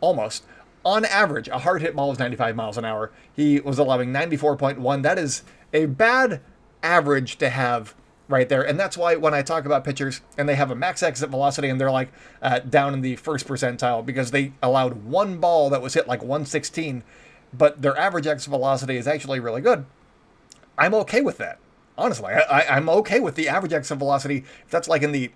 almost. 0.00 0.44
On 0.84 1.04
average, 1.06 1.48
a 1.48 1.60
hard 1.60 1.80
hit 1.80 1.96
ball 1.96 2.12
is 2.12 2.18
95 2.18 2.56
miles 2.56 2.76
an 2.76 2.84
hour. 2.84 3.10
He 3.32 3.60
was 3.60 3.78
allowing 3.78 4.12
94.1. 4.12 5.02
That 5.02 5.18
is 5.18 5.42
a 5.72 5.86
bad 5.86 6.40
average 6.82 7.38
to 7.38 7.48
have 7.48 7.94
right 8.28 8.48
there. 8.48 8.62
And 8.62 8.78
that's 8.78 8.96
why 8.96 9.16
when 9.16 9.34
I 9.34 9.42
talk 9.42 9.64
about 9.64 9.84
pitchers 9.84 10.20
and 10.38 10.48
they 10.48 10.54
have 10.54 10.70
a 10.70 10.74
max 10.74 11.02
exit 11.02 11.30
velocity 11.30 11.68
and 11.68 11.80
they're 11.80 11.90
like 11.90 12.10
uh, 12.40 12.60
down 12.60 12.94
in 12.94 13.00
the 13.00 13.16
first 13.16 13.46
percentile 13.46 14.04
because 14.04 14.30
they 14.30 14.52
allowed 14.62 15.04
one 15.04 15.38
ball 15.38 15.70
that 15.70 15.82
was 15.82 15.94
hit 15.94 16.08
like 16.08 16.20
116, 16.20 17.02
but 17.52 17.82
their 17.82 17.96
average 17.98 18.26
exit 18.26 18.50
velocity 18.50 18.96
is 18.96 19.06
actually 19.06 19.40
really 19.40 19.60
good. 19.60 19.84
I'm 20.78 20.94
okay 20.94 21.20
with 21.20 21.38
that. 21.38 21.58
Honestly, 21.96 22.32
I, 22.32 22.76
am 22.76 22.88
okay 22.88 23.20
with 23.20 23.36
the 23.36 23.48
average 23.48 23.72
exit 23.72 23.98
velocity. 23.98 24.38
If 24.38 24.70
that's 24.70 24.88
like 24.88 25.02
in 25.02 25.12
the, 25.12 25.30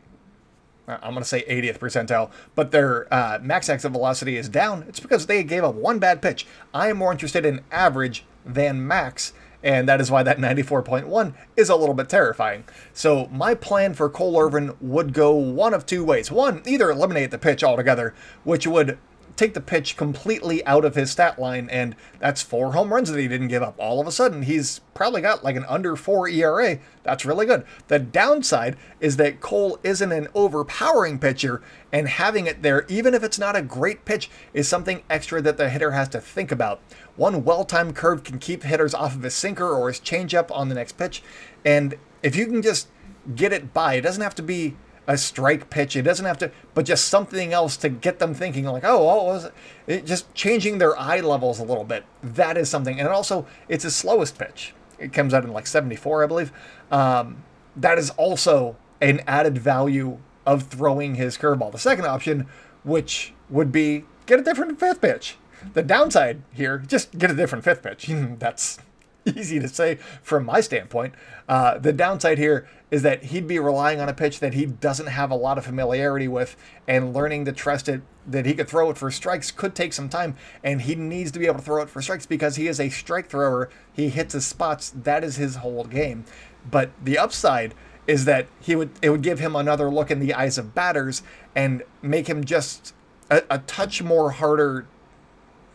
I'm 0.88 1.12
going 1.12 1.18
to 1.18 1.24
say 1.24 1.44
80th 1.44 1.78
percentile, 1.78 2.32
but 2.56 2.72
their 2.72 3.12
uh, 3.14 3.38
max 3.40 3.68
exit 3.68 3.92
velocity 3.92 4.36
is 4.36 4.48
down, 4.48 4.84
it's 4.88 4.98
because 4.98 5.26
they 5.26 5.44
gave 5.44 5.62
up 5.62 5.76
one 5.76 6.00
bad 6.00 6.20
pitch. 6.20 6.46
I 6.74 6.88
am 6.88 6.96
more 6.96 7.12
interested 7.12 7.46
in 7.46 7.60
average 7.70 8.24
than 8.44 8.84
max 8.84 9.32
and 9.62 9.88
that 9.88 10.00
is 10.00 10.10
why 10.10 10.22
that 10.22 10.38
94.1 10.38 11.34
is 11.56 11.68
a 11.68 11.76
little 11.76 11.94
bit 11.94 12.08
terrifying. 12.08 12.64
So 12.92 13.26
my 13.26 13.54
plan 13.54 13.94
for 13.94 14.08
Cole 14.08 14.40
Irvin 14.40 14.74
would 14.80 15.12
go 15.12 15.32
one 15.34 15.74
of 15.74 15.86
two 15.86 16.04
ways. 16.04 16.30
One, 16.30 16.62
either 16.66 16.90
eliminate 16.90 17.30
the 17.30 17.38
pitch 17.38 17.64
altogether, 17.64 18.14
which 18.44 18.66
would 18.66 18.98
take 19.38 19.54
the 19.54 19.60
pitch 19.60 19.96
completely 19.96 20.66
out 20.66 20.84
of 20.84 20.96
his 20.96 21.12
stat 21.12 21.38
line, 21.38 21.68
and 21.70 21.94
that's 22.18 22.42
four 22.42 22.72
home 22.72 22.92
runs 22.92 23.10
that 23.10 23.20
he 23.20 23.28
didn't 23.28 23.48
give 23.48 23.62
up. 23.62 23.76
All 23.78 24.00
of 24.00 24.06
a 24.06 24.12
sudden, 24.12 24.42
he's 24.42 24.80
probably 24.94 25.22
got 25.22 25.44
like 25.44 25.56
an 25.56 25.64
under 25.68 25.94
four 25.94 26.28
ERA. 26.28 26.78
That's 27.04 27.24
really 27.24 27.46
good. 27.46 27.64
The 27.86 28.00
downside 28.00 28.76
is 29.00 29.16
that 29.16 29.40
Cole 29.40 29.78
isn't 29.84 30.12
an 30.12 30.28
overpowering 30.34 31.20
pitcher, 31.20 31.62
and 31.92 32.08
having 32.08 32.46
it 32.46 32.62
there, 32.62 32.84
even 32.88 33.14
if 33.14 33.22
it's 33.22 33.38
not 33.38 33.56
a 33.56 33.62
great 33.62 34.04
pitch, 34.04 34.28
is 34.52 34.68
something 34.68 35.02
extra 35.08 35.40
that 35.40 35.56
the 35.56 35.70
hitter 35.70 35.92
has 35.92 36.08
to 36.10 36.20
think 36.20 36.50
about. 36.50 36.80
One 37.16 37.44
well 37.44 37.64
timed 37.64 37.94
curve 37.94 38.24
can 38.24 38.38
keep 38.38 38.64
hitters 38.64 38.92
off 38.92 39.14
of 39.14 39.22
his 39.22 39.34
sinker 39.34 39.70
or 39.70 39.88
his 39.88 40.00
changeup 40.00 40.50
on 40.50 40.68
the 40.68 40.74
next 40.74 40.98
pitch, 40.98 41.22
and 41.64 41.94
if 42.22 42.34
you 42.34 42.46
can 42.46 42.60
just 42.60 42.88
get 43.36 43.52
it 43.52 43.72
by, 43.72 43.94
it 43.94 44.00
doesn't 44.00 44.22
have 44.22 44.34
to 44.34 44.42
be 44.42 44.76
a 45.08 45.16
strike 45.16 45.70
pitch. 45.70 45.96
It 45.96 46.02
doesn't 46.02 46.26
have 46.26 46.38
to, 46.38 46.52
but 46.74 46.84
just 46.84 47.08
something 47.08 47.54
else 47.54 47.78
to 47.78 47.88
get 47.88 48.18
them 48.18 48.34
thinking 48.34 48.66
like, 48.66 48.84
oh, 48.84 49.02
what 49.02 49.24
was 49.24 49.44
it? 49.46 49.54
it? 49.86 50.06
Just 50.06 50.32
changing 50.34 50.76
their 50.78 50.96
eye 50.96 51.20
levels 51.20 51.58
a 51.58 51.64
little 51.64 51.82
bit. 51.82 52.04
That 52.22 52.58
is 52.58 52.68
something. 52.68 53.00
And 53.00 53.08
also, 53.08 53.46
it's 53.68 53.84
his 53.84 53.96
slowest 53.96 54.38
pitch. 54.38 54.74
It 54.98 55.14
comes 55.14 55.32
out 55.32 55.44
in 55.44 55.52
like 55.52 55.66
74, 55.66 56.24
I 56.24 56.26
believe. 56.26 56.52
Um, 56.92 57.42
that 57.74 57.98
is 57.98 58.10
also 58.10 58.76
an 59.00 59.22
added 59.26 59.56
value 59.56 60.18
of 60.44 60.64
throwing 60.64 61.14
his 61.14 61.38
curveball. 61.38 61.72
The 61.72 61.78
second 61.78 62.04
option, 62.04 62.46
which 62.84 63.32
would 63.48 63.72
be 63.72 64.04
get 64.26 64.38
a 64.38 64.42
different 64.42 64.78
fifth 64.78 65.00
pitch. 65.00 65.36
The 65.72 65.82
downside 65.82 66.42
here, 66.52 66.78
just 66.86 67.16
get 67.16 67.30
a 67.30 67.34
different 67.34 67.64
fifth 67.64 67.82
pitch. 67.82 68.06
That's 68.38 68.78
easy 69.24 69.58
to 69.58 69.68
say 69.68 69.96
from 70.22 70.44
my 70.44 70.60
standpoint. 70.60 71.14
Uh, 71.48 71.78
the 71.78 71.92
downside 71.92 72.38
here 72.38 72.68
is 72.90 73.02
that 73.02 73.24
he'd 73.24 73.46
be 73.46 73.58
relying 73.58 74.00
on 74.00 74.08
a 74.08 74.14
pitch 74.14 74.40
that 74.40 74.54
he 74.54 74.66
doesn't 74.66 75.06
have 75.06 75.30
a 75.30 75.34
lot 75.34 75.58
of 75.58 75.64
familiarity 75.64 76.28
with, 76.28 76.56
and 76.86 77.14
learning 77.14 77.44
to 77.44 77.52
trust 77.52 77.88
it 77.88 78.02
that 78.26 78.46
he 78.46 78.54
could 78.54 78.68
throw 78.68 78.90
it 78.90 78.98
for 78.98 79.10
strikes 79.10 79.50
could 79.50 79.74
take 79.74 79.92
some 79.92 80.08
time. 80.08 80.36
And 80.62 80.82
he 80.82 80.94
needs 80.94 81.30
to 81.32 81.38
be 81.38 81.46
able 81.46 81.58
to 81.58 81.64
throw 81.64 81.82
it 81.82 81.90
for 81.90 82.02
strikes 82.02 82.26
because 82.26 82.56
he 82.56 82.66
is 82.66 82.78
a 82.78 82.88
strike 82.88 83.28
thrower. 83.28 83.70
He 83.92 84.08
hits 84.10 84.34
his 84.34 84.46
spots. 84.46 84.90
That 84.94 85.24
is 85.24 85.36
his 85.36 85.56
whole 85.56 85.84
game. 85.84 86.24
But 86.70 86.90
the 87.02 87.18
upside 87.18 87.74
is 88.06 88.24
that 88.24 88.46
he 88.60 88.74
would 88.74 88.90
it 89.02 89.10
would 89.10 89.22
give 89.22 89.38
him 89.38 89.54
another 89.54 89.90
look 89.90 90.10
in 90.10 90.20
the 90.20 90.34
eyes 90.34 90.58
of 90.58 90.74
batters 90.74 91.22
and 91.54 91.82
make 92.02 92.26
him 92.26 92.44
just 92.44 92.94
a, 93.30 93.42
a 93.50 93.58
touch 93.60 94.02
more 94.02 94.32
harder, 94.32 94.86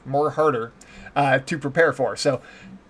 more 0.05 0.31
harder 0.31 0.73
uh, 1.15 1.39
to 1.39 1.57
prepare 1.57 1.93
for. 1.93 2.15
So 2.15 2.41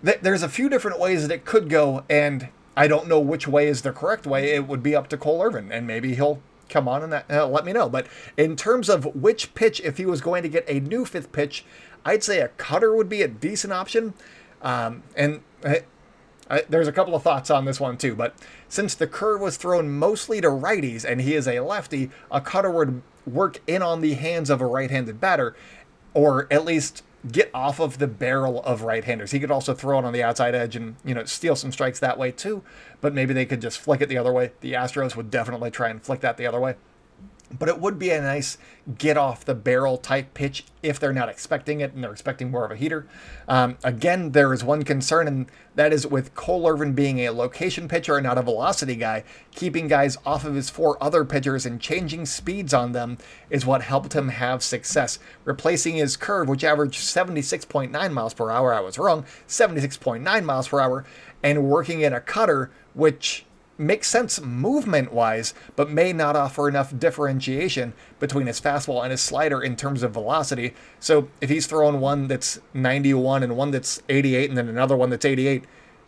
th- 0.04 0.20
there's 0.22 0.44
a 0.44 0.50
few 0.50 0.70
different 0.70 1.00
ways 1.00 1.28
that 1.28 1.34
it 1.34 1.46
could 1.46 1.70
go, 1.70 2.04
and 2.10 2.50
I 2.76 2.88
don't 2.88 3.08
know 3.08 3.20
which 3.20 3.48
way 3.48 3.68
is 3.68 3.82
the 3.82 3.92
correct 3.92 4.26
way. 4.26 4.54
It 4.56 4.68
would 4.68 4.82
be 4.82 4.96
up 4.96 5.08
to 5.10 5.18
Cole 5.18 5.44
Irvin, 5.44 5.72
and 5.72 5.86
maybe 5.86 6.16
he'll 6.16 6.42
come 6.70 6.88
on 6.88 7.04
and 7.04 7.24
uh, 7.30 7.48
let 7.48 7.66
me 7.66 7.74
know. 7.74 7.90
But 7.90 8.08
in 8.36 8.56
terms 8.56 8.90
of 8.90 9.16
which 9.16 9.54
pitch, 9.54 9.80
if 9.82 9.98
he 9.98 10.06
was 10.06 10.22
going 10.22 10.44
to 10.44 10.50
get 10.50 10.66
a 10.68 10.80
new 10.80 11.06
fifth 11.06 11.32
pitch, 11.32 11.66
I'd 12.06 12.24
say 12.24 12.40
a 12.40 12.48
cutter 12.50 12.96
would 12.96 13.10
be 13.10 13.22
a 13.22 13.28
decent 13.28 13.74
option. 13.74 14.14
Um, 14.62 15.04
and 15.16 15.42
I, 15.64 15.84
I, 16.50 16.64
there's 16.68 16.88
a 16.88 16.92
couple 16.92 17.16
of 17.16 17.24
thoughts 17.24 17.50
on 17.50 17.66
this 17.66 17.80
one 17.80 17.98
too. 17.98 18.16
But 18.16 18.36
since 18.68 18.96
the 18.96 19.08
curve 19.08 19.42
was 19.42 19.58
thrown 19.58 19.92
mostly 19.92 20.42
to 20.42 20.48
righties 20.48 21.06
and 21.06 21.22
he 21.22 21.36
is 21.36 21.48
a 21.48 21.60
lefty, 21.60 22.10
a 22.32 22.42
cutter 22.42 22.72
would 22.72 23.02
work 23.26 23.62
in 23.68 23.82
on 23.82 24.02
the 24.02 24.16
hands 24.16 24.50
of 24.50 24.62
a 24.62 24.66
right-handed 24.66 25.22
batter, 25.22 25.56
or 26.14 26.48
at 26.52 26.66
least 26.66 27.04
get 27.32 27.50
off 27.54 27.80
of 27.80 28.00
the 28.00 28.08
barrel 28.08 28.62
of 28.64 28.82
right-handers. 28.82 29.32
He 29.32 29.40
could 29.40 29.52
also 29.52 29.74
throw 29.74 30.00
it 30.00 30.06
on 30.06 30.14
the 30.14 30.24
outside 30.24 30.56
edge 30.56 30.76
and 30.76 30.96
you 31.06 31.14
know 31.14 31.26
steal 31.26 31.56
some 31.56 31.72
strikes 31.72 32.00
that 32.00 32.18
way 32.18 32.32
too. 32.32 32.64
But 33.02 33.14
maybe 33.14 33.34
they 33.34 33.46
could 33.46 33.62
just 33.62 33.80
flick 33.80 34.02
it 34.02 34.10
the 34.10 34.18
other 34.18 34.32
way. 34.32 34.52
The 34.62 34.74
Astros 34.74 35.16
would 35.16 35.32
definitely 35.32 35.72
try 35.72 35.90
and 35.90 36.02
flick 36.02 36.22
that 36.22 36.38
the 36.38 36.48
other 36.48 36.60
way 36.60 36.76
but 37.58 37.70
it 37.70 37.80
would 37.80 38.00
be 38.00 38.10
a 38.10 38.22
nice 38.22 38.58
get 38.98 39.16
off 39.16 39.46
the 39.46 39.56
barrel 39.56 39.98
type 39.98 40.34
pitch 40.34 40.66
if 40.82 41.00
they're 41.00 41.14
not 41.14 41.30
expecting 41.30 41.80
it 41.80 41.94
and 41.94 42.04
they're 42.04 42.12
expecting 42.12 42.52
more 42.52 42.66
of 42.66 42.72
a 42.72 42.76
heater. 42.76 43.08
Um, 43.48 43.78
again, 43.84 44.32
there 44.32 44.52
is 44.54 44.64
one 44.64 44.84
concern, 44.84 45.28
and 45.28 45.46
that 45.76 45.94
is 45.94 46.06
with 46.06 46.36
Cole 46.36 46.68
Irvin 46.68 46.94
being 46.94 47.20
a 47.20 47.30
location 47.30 47.88
pitcher 47.88 48.18
and 48.18 48.26
not 48.26 48.38
a 48.38 48.42
velocity 48.42 48.96
guy, 48.96 49.24
keeping 49.52 49.88
guys 49.88 50.18
off 50.26 50.44
of 50.44 50.56
his 50.56 50.70
four 50.70 51.02
other 51.02 51.24
pitchers 51.24 51.66
and 51.66 51.80
changing 51.80 52.26
speeds 52.26 52.74
on 52.74 52.92
them 52.92 53.18
is 53.50 53.66
what 53.66 53.82
helped 53.82 54.14
him 54.14 54.30
have 54.30 54.62
success. 54.62 55.20
Replacing 55.46 55.96
his 55.96 56.18
curve, 56.18 56.50
which 56.50 56.64
averaged 56.64 57.00
76.9 57.00 58.12
miles 58.12 58.34
per 58.34 58.52
hour, 58.52 58.74
I 58.74 58.82
was 58.82 58.98
wrong, 58.98 59.26
76.9 59.48 60.44
miles 60.44 60.68
per 60.68 60.80
hour, 60.80 61.06
and 61.42 61.64
working 61.64 62.02
in 62.02 62.14
a 62.14 62.20
cutter, 62.20 62.72
which 62.94 63.46
makes 63.78 64.08
sense 64.08 64.40
movement 64.42 65.12
wise, 65.12 65.54
but 65.76 65.90
may 65.90 66.14
not 66.14 66.36
offer 66.36 66.70
enough 66.70 66.98
differentiation 66.98 67.94
between 68.20 68.48
his 68.48 68.62
fastball 68.62 69.02
and 69.02 69.12
his 69.12 69.22
slider 69.22 69.62
in 69.62 69.76
terms 69.76 70.04
of 70.04 70.12
velocity. 70.12 70.74
So 71.00 71.30
if 71.42 71.50
he's 71.50 71.68
throwing 71.68 72.00
one 72.00 72.28
that's 72.28 72.60
91 72.74 73.44
and 73.44 73.58
one 73.58 73.72
that's 73.72 74.02
88 74.10 74.50
and 74.50 74.58
then 74.58 74.70
another 74.70 74.96
one 74.96 75.10
that's 75.10 75.26
88, 75.26 75.64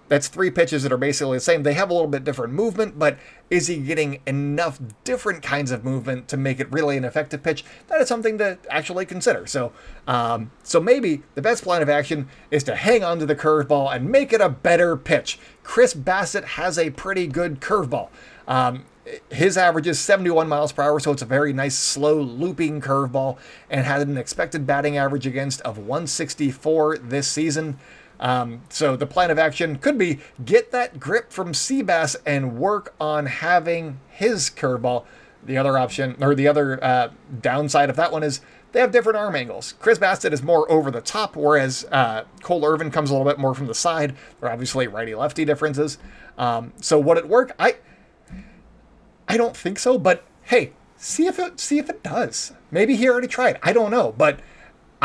that's 0.07 0.27
three 0.27 0.51
pitches 0.51 0.83
that 0.83 0.91
are 0.91 0.97
basically 0.97 1.37
the 1.37 1.41
same. 1.41 1.63
They 1.63 1.73
have 1.73 1.89
a 1.89 1.93
little 1.93 2.07
bit 2.07 2.23
different 2.23 2.53
movement, 2.53 2.99
but 2.99 3.17
is 3.49 3.67
he 3.67 3.77
getting 3.77 4.21
enough 4.27 4.79
different 5.03 5.41
kinds 5.41 5.71
of 5.71 5.83
movement 5.83 6.27
to 6.29 6.37
make 6.37 6.59
it 6.59 6.71
really 6.71 6.97
an 6.97 7.03
effective 7.03 7.41
pitch? 7.41 7.65
That 7.87 8.01
is 8.01 8.07
something 8.07 8.37
to 8.37 8.57
actually 8.69 9.05
consider. 9.05 9.47
So, 9.47 9.71
um, 10.07 10.51
so 10.63 10.79
maybe 10.79 11.23
the 11.33 11.41
best 11.41 11.63
plan 11.63 11.81
of 11.81 11.89
action 11.89 12.27
is 12.51 12.63
to 12.63 12.75
hang 12.75 13.03
on 13.03 13.19
to 13.19 13.25
the 13.25 13.35
curveball 13.35 13.95
and 13.95 14.09
make 14.09 14.31
it 14.31 14.41
a 14.41 14.49
better 14.49 14.95
pitch. 14.95 15.39
Chris 15.63 15.93
Bassitt 15.93 16.43
has 16.43 16.77
a 16.77 16.91
pretty 16.91 17.27
good 17.27 17.59
curveball. 17.59 18.09
Um, 18.47 18.85
his 19.29 19.57
average 19.57 19.87
is 19.87 19.99
71 19.99 20.47
miles 20.47 20.71
per 20.71 20.81
hour, 20.81 20.99
so 20.99 21.11
it's 21.11 21.21
a 21.21 21.27
very 21.27 21.53
nice, 21.53 21.75
slow, 21.75 22.19
looping 22.19 22.81
curveball, 22.81 23.37
and 23.69 23.85
had 23.85 24.07
an 24.07 24.17
expected 24.17 24.65
batting 24.65 24.97
average 24.97 25.27
against 25.27 25.61
of 25.61 25.77
164 25.77 26.97
this 26.97 27.27
season. 27.27 27.77
Um, 28.19 28.61
so 28.69 28.95
the 28.95 29.05
plan 29.05 29.31
of 29.31 29.37
action 29.37 29.77
could 29.77 29.97
be 29.97 30.19
get 30.43 30.71
that 30.71 30.99
grip 30.99 31.31
from 31.31 31.51
Seabass 31.51 32.15
and 32.25 32.57
work 32.57 32.93
on 32.99 33.25
having 33.25 33.99
his 34.09 34.49
curveball. 34.49 35.05
The 35.43 35.57
other 35.57 35.77
option, 35.77 36.15
or 36.21 36.33
the 36.33 36.47
other 36.47 36.83
uh, 36.83 37.09
downside 37.41 37.89
of 37.89 37.95
that 37.97 38.11
one 38.11 38.23
is 38.23 38.41
they 38.71 38.79
have 38.79 38.91
different 38.91 39.17
arm 39.17 39.35
angles. 39.35 39.75
Chris 39.79 39.99
Bassitt 39.99 40.33
is 40.33 40.41
more 40.41 40.69
over 40.71 40.89
the 40.89 41.01
top, 41.01 41.35
whereas 41.35 41.85
uh, 41.91 42.23
Cole 42.41 42.65
Irvin 42.65 42.89
comes 42.89 43.09
a 43.09 43.13
little 43.13 43.31
bit 43.31 43.37
more 43.39 43.53
from 43.53 43.67
the 43.67 43.75
side. 43.75 44.15
There 44.39 44.49
are 44.49 44.51
obviously 44.51 44.87
righty-lefty 44.87 45.45
differences. 45.45 45.97
Um, 46.37 46.73
so 46.81 46.99
would 46.99 47.17
it 47.17 47.29
work? 47.29 47.53
I 47.59 47.77
I 49.27 49.37
don't 49.37 49.55
think 49.55 49.79
so, 49.79 49.97
but 49.97 50.23
hey, 50.43 50.73
see 50.97 51.27
if 51.27 51.37
it 51.39 51.59
see 51.59 51.77
if 51.77 51.89
it 51.89 52.03
does. 52.03 52.53
Maybe 52.71 52.95
he 52.95 53.07
already 53.07 53.27
tried. 53.27 53.59
I 53.61 53.71
don't 53.71 53.91
know, 53.91 54.13
but 54.17 54.39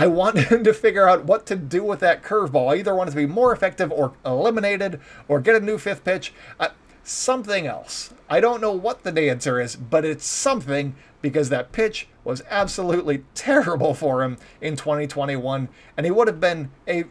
I 0.01 0.07
want 0.07 0.39
him 0.51 0.65
to 0.65 0.73
figure 0.73 1.07
out 1.07 1.27
what 1.27 1.45
to 1.47 1.57
do 1.57 1.85
with 1.85 2.01
that 2.01 2.23
curveball. 2.23 2.73
I 2.73 2.79
either 2.79 2.95
want 2.95 3.09
it 3.09 3.13
to 3.13 3.19
be 3.19 3.27
more 3.27 3.53
effective 3.53 3.93
or 3.93 4.15
eliminated 4.25 4.99
or 5.29 5.41
get 5.41 5.57
a 5.57 5.61
new 5.61 5.77
fifth 5.77 6.05
pitch. 6.05 6.33
Uh, 6.59 6.69
something 7.05 7.67
else. 7.67 8.15
I 8.27 8.41
don't 8.41 8.63
know 8.63 8.73
what 8.73 9.03
the 9.03 9.29
answer 9.29 9.61
is, 9.61 9.77
but 9.77 10.07
it's 10.07 10.25
something 10.25 10.95
because 11.21 11.51
that 11.51 11.73
pitch 11.73 12.09
was 12.25 12.41
absolutely 12.49 13.25
terrible 13.35 13.93
for 13.93 14.23
him 14.23 14.39
in 14.63 14.75
2021, 14.75 15.69
and 15.99 16.07
he 16.07 16.11
would 16.11 16.29
have 16.29 16.41
been 16.41 16.71
a, 16.89 17.05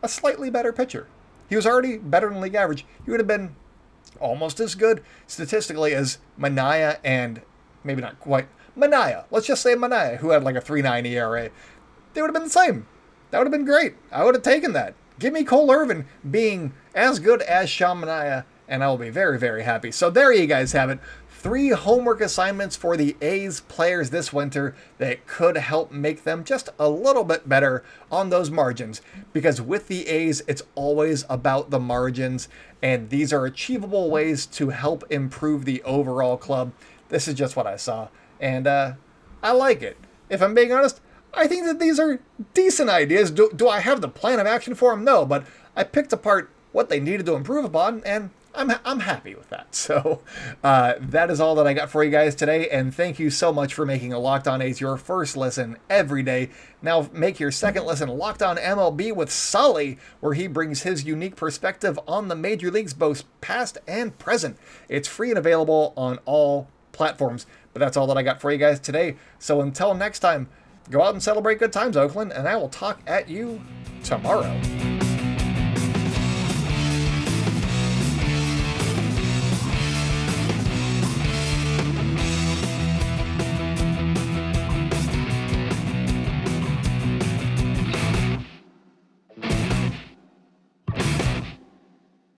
a 0.00 0.08
slightly 0.08 0.50
better 0.50 0.72
pitcher. 0.72 1.08
He 1.48 1.56
was 1.56 1.66
already 1.66 1.98
better 1.98 2.28
than 2.28 2.40
league 2.40 2.54
average. 2.54 2.86
He 3.04 3.10
would 3.10 3.18
have 3.18 3.26
been 3.26 3.56
almost 4.20 4.60
as 4.60 4.76
good 4.76 5.02
statistically 5.26 5.94
as 5.94 6.18
Manaea 6.38 6.98
and 7.02 7.42
maybe 7.82 8.00
not 8.00 8.20
quite 8.20 8.46
Manaea. 8.78 9.24
Let's 9.32 9.48
just 9.48 9.62
say 9.62 9.74
Manaea, 9.74 10.18
who 10.18 10.30
had 10.30 10.44
like 10.44 10.54
a 10.54 10.60
3.9 10.60 11.06
ERA 11.06 11.50
they 12.14 12.22
would 12.22 12.28
have 12.28 12.34
been 12.34 12.44
the 12.44 12.50
same. 12.50 12.86
That 13.30 13.38
would 13.38 13.46
have 13.46 13.52
been 13.52 13.64
great. 13.64 13.94
I 14.10 14.24
would 14.24 14.34
have 14.34 14.42
taken 14.42 14.72
that. 14.72 14.94
Give 15.18 15.32
me 15.32 15.44
Cole 15.44 15.70
Irvin 15.70 16.06
being 16.28 16.72
as 16.94 17.18
good 17.18 17.42
as 17.42 17.68
Sean 17.70 18.00
Manaea, 18.00 18.44
and 18.66 18.82
I 18.82 18.88
will 18.88 18.96
be 18.96 19.10
very, 19.10 19.38
very 19.38 19.62
happy. 19.62 19.92
So 19.92 20.10
there 20.10 20.32
you 20.32 20.46
guys 20.46 20.72
have 20.72 20.90
it. 20.90 20.98
Three 21.28 21.70
homework 21.70 22.20
assignments 22.20 22.76
for 22.76 22.96
the 22.96 23.16
A's 23.22 23.60
players 23.60 24.10
this 24.10 24.32
winter 24.32 24.74
that 24.98 25.26
could 25.26 25.56
help 25.56 25.90
make 25.90 26.24
them 26.24 26.44
just 26.44 26.68
a 26.78 26.88
little 26.88 27.24
bit 27.24 27.48
better 27.48 27.82
on 28.10 28.28
those 28.28 28.50
margins. 28.50 29.00
Because 29.32 29.60
with 29.60 29.88
the 29.88 30.06
A's, 30.08 30.42
it's 30.46 30.62
always 30.74 31.24
about 31.30 31.70
the 31.70 31.80
margins, 31.80 32.48
and 32.82 33.08
these 33.10 33.32
are 33.32 33.46
achievable 33.46 34.10
ways 34.10 34.44
to 34.46 34.70
help 34.70 35.04
improve 35.10 35.64
the 35.64 35.82
overall 35.82 36.36
club. 36.36 36.72
This 37.08 37.26
is 37.26 37.34
just 37.34 37.56
what 37.56 37.66
I 37.66 37.76
saw, 37.76 38.08
and 38.38 38.66
uh, 38.66 38.92
I 39.42 39.52
like 39.52 39.82
it. 39.82 39.96
If 40.28 40.42
I'm 40.42 40.54
being 40.54 40.72
honest, 40.72 41.00
I 41.34 41.46
think 41.46 41.66
that 41.66 41.78
these 41.78 41.98
are 41.98 42.20
decent 42.54 42.90
ideas. 42.90 43.30
Do, 43.30 43.50
do 43.54 43.68
I 43.68 43.80
have 43.80 44.00
the 44.00 44.08
plan 44.08 44.40
of 44.40 44.46
action 44.46 44.74
for 44.74 44.90
them? 44.90 45.04
No, 45.04 45.24
but 45.24 45.44
I 45.76 45.84
picked 45.84 46.12
apart 46.12 46.50
what 46.72 46.88
they 46.88 47.00
needed 47.00 47.26
to 47.26 47.34
improve 47.34 47.64
upon, 47.64 48.02
and 48.04 48.30
I'm, 48.54 48.72
I'm 48.84 49.00
happy 49.00 49.34
with 49.34 49.48
that. 49.50 49.68
So 49.80 50.20
uh, 50.62 50.94
that 51.00 51.30
is 51.30 51.40
all 51.40 51.54
that 51.54 51.66
I 51.66 51.72
got 51.72 51.90
for 51.90 52.04
you 52.04 52.10
guys 52.10 52.34
today, 52.34 52.68
and 52.68 52.94
thank 52.94 53.18
you 53.18 53.30
so 53.30 53.52
much 53.52 53.72
for 53.72 53.86
making 53.86 54.12
a 54.12 54.18
Locked 54.18 54.46
On 54.46 54.60
A's 54.60 54.80
your 54.80 54.96
first 54.96 55.36
listen 55.36 55.78
every 55.88 56.22
day. 56.22 56.50
Now 56.82 57.08
make 57.12 57.40
your 57.40 57.50
second 57.50 57.86
listen 57.86 58.08
Locked 58.08 58.42
On 58.42 58.56
MLB 58.56 59.14
with 59.14 59.30
Sully, 59.30 59.98
where 60.20 60.34
he 60.34 60.46
brings 60.46 60.82
his 60.82 61.04
unique 61.04 61.36
perspective 61.36 61.98
on 62.06 62.28
the 62.28 62.36
major 62.36 62.70
leagues, 62.70 62.92
both 62.92 63.24
past 63.40 63.78
and 63.88 64.16
present. 64.18 64.58
It's 64.88 65.08
free 65.08 65.30
and 65.30 65.38
available 65.38 65.92
on 65.96 66.18
all 66.24 66.68
platforms. 66.92 67.46
But 67.72 67.80
that's 67.80 67.96
all 67.96 68.06
that 68.08 68.18
I 68.18 68.22
got 68.22 68.40
for 68.40 68.50
you 68.50 68.58
guys 68.58 68.80
today. 68.80 69.16
So 69.38 69.60
until 69.60 69.94
next 69.94 70.18
time, 70.18 70.48
Go 70.90 71.02
out 71.02 71.14
and 71.14 71.22
celebrate 71.22 71.60
good 71.60 71.72
times, 71.72 71.96
Oakland, 71.96 72.32
and 72.32 72.48
I 72.48 72.56
will 72.56 72.68
talk 72.68 72.98
at 73.06 73.28
you 73.28 73.60
tomorrow. 74.02 74.60